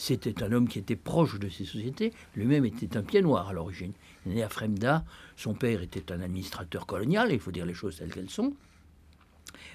[0.01, 2.11] c'était un homme qui était proche de ces sociétés.
[2.35, 3.93] Lui-même était un pied noir à l'origine.
[4.25, 5.03] Né à Fremda.
[5.35, 8.53] Son père était un administrateur colonial, il faut dire les choses telles qu'elles sont.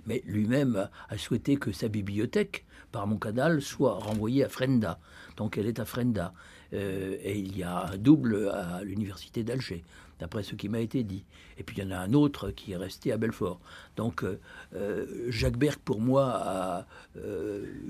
[0.07, 4.99] Mais lui-même a souhaité que sa bibliothèque, par mon canal, soit renvoyée à Frenda.
[5.36, 6.32] Donc elle est à Frenda.
[6.72, 9.84] Euh, et il y a un double à l'université d'Alger,
[10.18, 11.24] d'après ce qui m'a été dit.
[11.59, 13.61] Et puis il y en a un autre qui est resté à Belfort.
[13.97, 14.40] Donc euh,
[14.74, 16.86] euh, Jacques Berck, pour moi, a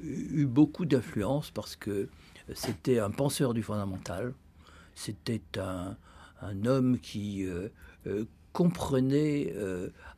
[0.02, 2.08] eu beaucoup d'influence parce que
[2.54, 4.34] c'était un penseur du fondamental.
[4.94, 5.96] C'était un,
[6.64, 7.46] homme qui
[8.52, 9.52] comprenait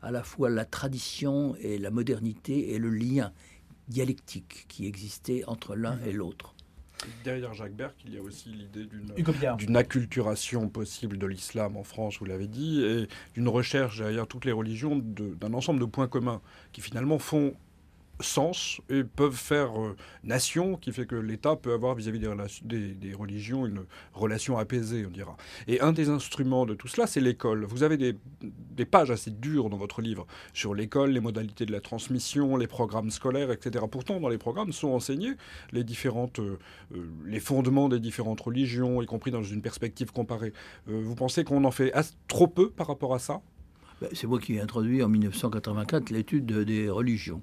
[0.02, 3.32] à la fois la tradition et la modernité et le lien
[3.88, 6.08] dialectique qui existait entre l'un mmh.
[6.08, 6.54] et l'autre.
[7.24, 8.88] Derrière Jacques Berck, il y a aussi l'idée
[9.56, 14.44] d'une acculturation possible de l'islam en France, vous l'avez dit, et d'une recherche derrière toutes
[14.44, 16.40] les religions d'un ensemble de points communs
[16.72, 17.54] qui finalement font
[18.20, 22.20] sens et peuvent faire euh, nation, qui fait que l'État peut avoir vis-à-vis
[22.62, 25.36] des, des, religions une relation apaisée, on dira.
[25.66, 27.64] Et un des instruments de tout cela, c'est l'école.
[27.64, 31.72] Vous avez des, des, pages assez dures dans votre livre sur l'école, les modalités de
[31.72, 33.84] la transmission, les programmes scolaires, etc.
[33.90, 35.34] Pourtant, dans les programmes sont enseignés
[35.72, 36.58] les différentes, euh,
[36.94, 40.52] euh, les fondements des différentes religions, y compris dans une perspective comparée.
[40.86, 41.92] vous pensez qu'on en fait
[42.26, 43.40] trop peu par rapport à ça?
[44.00, 47.42] Ben, c'est moi qui ai introduit en 1984 l'étude des religions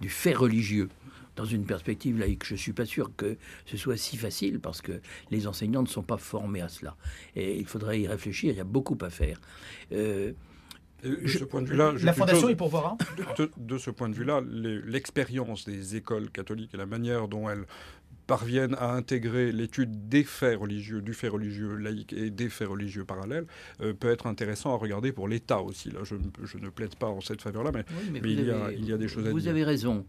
[0.00, 0.88] du fait religieux.
[1.36, 2.46] dans une perspective laïque.
[2.46, 3.36] Je ne suis pas sûr que
[3.66, 6.96] ce soit si facile parce que les enseignants ne sont pas formés à cela.
[7.34, 9.38] Et il faudrait y réfléchir, il y a beaucoup à faire.
[9.92, 10.32] Euh,
[11.04, 12.96] de ce point de vue-là, la fondation est pour voir.
[13.36, 17.66] De, de, ce point de vue-là, l'expérience des écoles catholiques et la manière dont elles
[18.26, 23.04] parviennent à intégrer l'étude des faits religieux, du fait religieux laïque et des faits religieux
[23.04, 23.46] parallèles,
[23.80, 25.90] euh, peut être intéressant à regarder pour l'État aussi.
[25.90, 27.84] Là, je, ne plaide pas en cette faveur-là, mais,
[28.24, 29.32] il, y a, il, y a, des choses à dire.
[29.32, 30.04] Vous avez raison.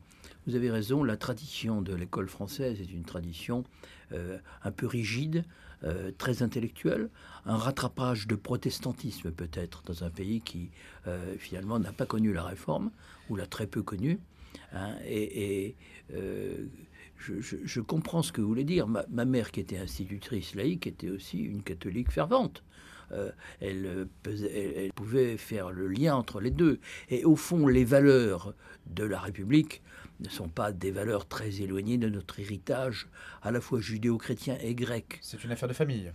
[0.47, 3.65] Vous avez raison, la tradition de l'école française est une tradition
[4.13, 5.43] euh, un peu rigide,
[5.84, 7.09] euh, très intellectuelle,
[7.45, 10.72] un rattrapage de protestantisme peut-être dans un pays qui
[11.38, 12.91] finalement n'a pas connu la réforme,
[13.30, 14.20] ou l'a très peu connue.
[14.74, 15.76] Hein, et,
[17.18, 18.88] je, comprends ce que vous voulez dire.
[18.88, 22.63] Ma, mère, qui était institutrice laïque, était aussi une catholique fervente.
[23.11, 26.80] Euh, elle, elle, pouvait faire le lien entre les deux.
[27.09, 28.53] Et au fond, les valeurs
[28.86, 29.82] de la République
[30.20, 33.07] ne sont pas des valeurs très éloignées de notre héritage,
[33.41, 35.20] à la fois judéo-chrétien et grec.
[35.22, 36.11] C'est une affaire de famille.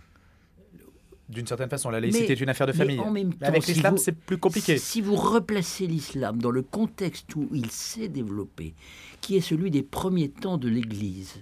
[1.29, 2.97] D'une certaine façon, la laïcité est une affaire de famille.
[2.97, 4.77] Mais en même temps, avec l'islam, c'est plus compliqué.
[4.77, 8.73] Si vous replacez l'islam dans le contexte où il s'est développé,
[9.21, 11.39] qui est celui des premiers temps de l'Église,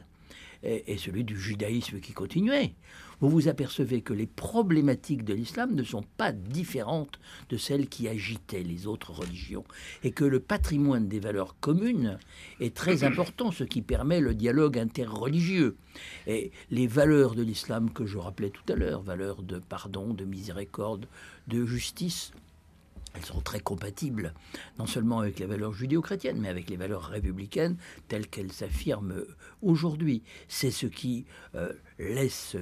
[0.64, 2.76] et, celui du judaïsme qui continuait,
[3.22, 7.20] vous vous apercevez que les problématiques de l'islam ne sont pas différentes
[7.50, 9.64] de celles qui agitaient les autres religions,
[10.04, 12.18] et que le patrimoine des valeurs communes
[12.60, 15.76] est très important, ce qui permet le dialogue interreligieux.
[16.28, 20.26] Et les valeurs de l'islam que je rappelais tout à l'heure, valeurs de pardon, de
[20.26, 21.08] miséricorde,
[21.48, 22.32] de justice,
[23.14, 24.34] elles sont très compatibles,
[24.80, 29.24] non seulement avec les valeurs judéo-chrétiennes, mais avec les valeurs républicaines telles qu'elles s'affirment
[29.62, 30.24] aujourd'hui.
[30.48, 32.56] C'est ce qui euh, laisse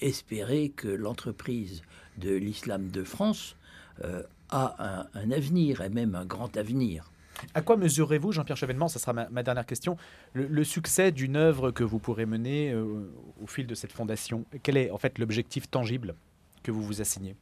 [0.00, 1.82] espérer que l'entreprise
[2.18, 3.56] de l'islam de France
[4.04, 7.10] euh, a un, avenir, et même un grand avenir.
[7.54, 9.96] À quoi mesurez-vous, Jean-Pierre Chevènement, ça sera ma, dernière question,
[10.34, 13.10] le, succès d'une œuvre que vous pourrez mener euh,
[13.42, 14.44] au fil de cette fondation?
[14.62, 16.14] Quel est en fait l'objectif tangible
[16.62, 17.34] que vous vous assignez?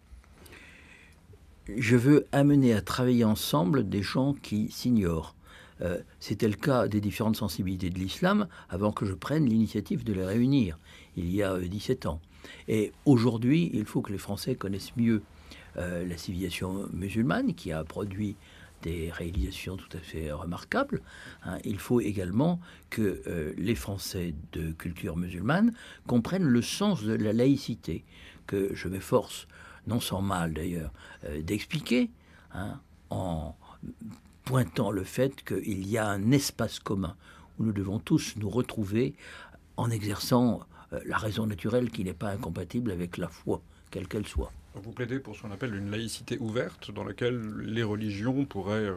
[1.68, 5.34] Je veux amener à travailler ensemble des gens qui s'ignorent.
[5.80, 10.12] Euh, c'était le cas des différentes sensibilités de l'islam avant que je prenne l'initiative de
[10.12, 10.78] les réunir,
[11.16, 12.20] il y a 17 euh, ans.
[12.68, 15.22] Et aujourd'hui, il faut que les Français connaissent mieux
[15.76, 18.36] euh, la civilisation musulmane qui a produit
[18.82, 21.02] des réalisations tout à fait remarquables.
[21.44, 21.58] Hein.
[21.64, 22.58] Il faut également
[22.90, 25.72] que les Français de culture musulmane
[26.08, 28.02] comprennent le sens de la laïcité,
[28.48, 29.46] que je m'efforce
[29.86, 30.92] non sans mal d'ailleurs,
[31.24, 32.10] euh, d'expliquer,
[32.54, 32.80] hein,
[33.10, 33.54] en
[34.44, 37.16] pointant le fait qu'il y a un espace commun
[37.58, 39.14] où nous devons tous nous retrouver
[39.76, 40.60] en exerçant
[40.92, 44.52] euh, la raison naturelle qui n'est pas incompatible avec la foi, quelle qu'elle soit.
[44.74, 48.94] Vous plaidez pour ce qu'on appelle une laïcité ouverte, dans laquelle les religions pourraient euh,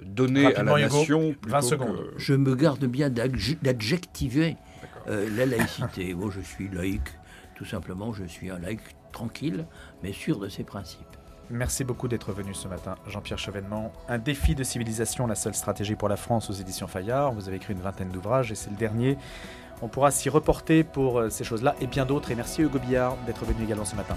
[0.00, 1.34] donner à la nation.
[1.46, 2.12] 20 secondes.
[2.16, 4.56] Je me garde bien d'adjectiver
[5.06, 6.14] la laïcité.
[6.14, 7.08] Moi, je suis laïque,
[7.56, 9.66] tout simplement, je suis un laïque tranquille,
[10.02, 11.00] mais sûr de ses principes.
[11.48, 13.90] Merci beaucoup d'être venu ce matin, Jean-Pierre Chevènement.
[14.08, 17.32] Un défi de civilisation, la seule stratégie pour la France aux éditions Fayard.
[17.32, 19.16] Vous avez écrit une vingtaine d'ouvrages et c'est le dernier.
[19.80, 22.30] On pourra s'y reporter pour euh, ces choses-là et bien d'autres.
[22.30, 24.16] Et merci Hugo Billard d'être venu également ce matin.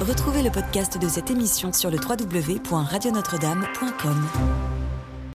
[0.00, 4.83] Retrouvez le podcast de cette émission sur le www.radionotre-dame.com.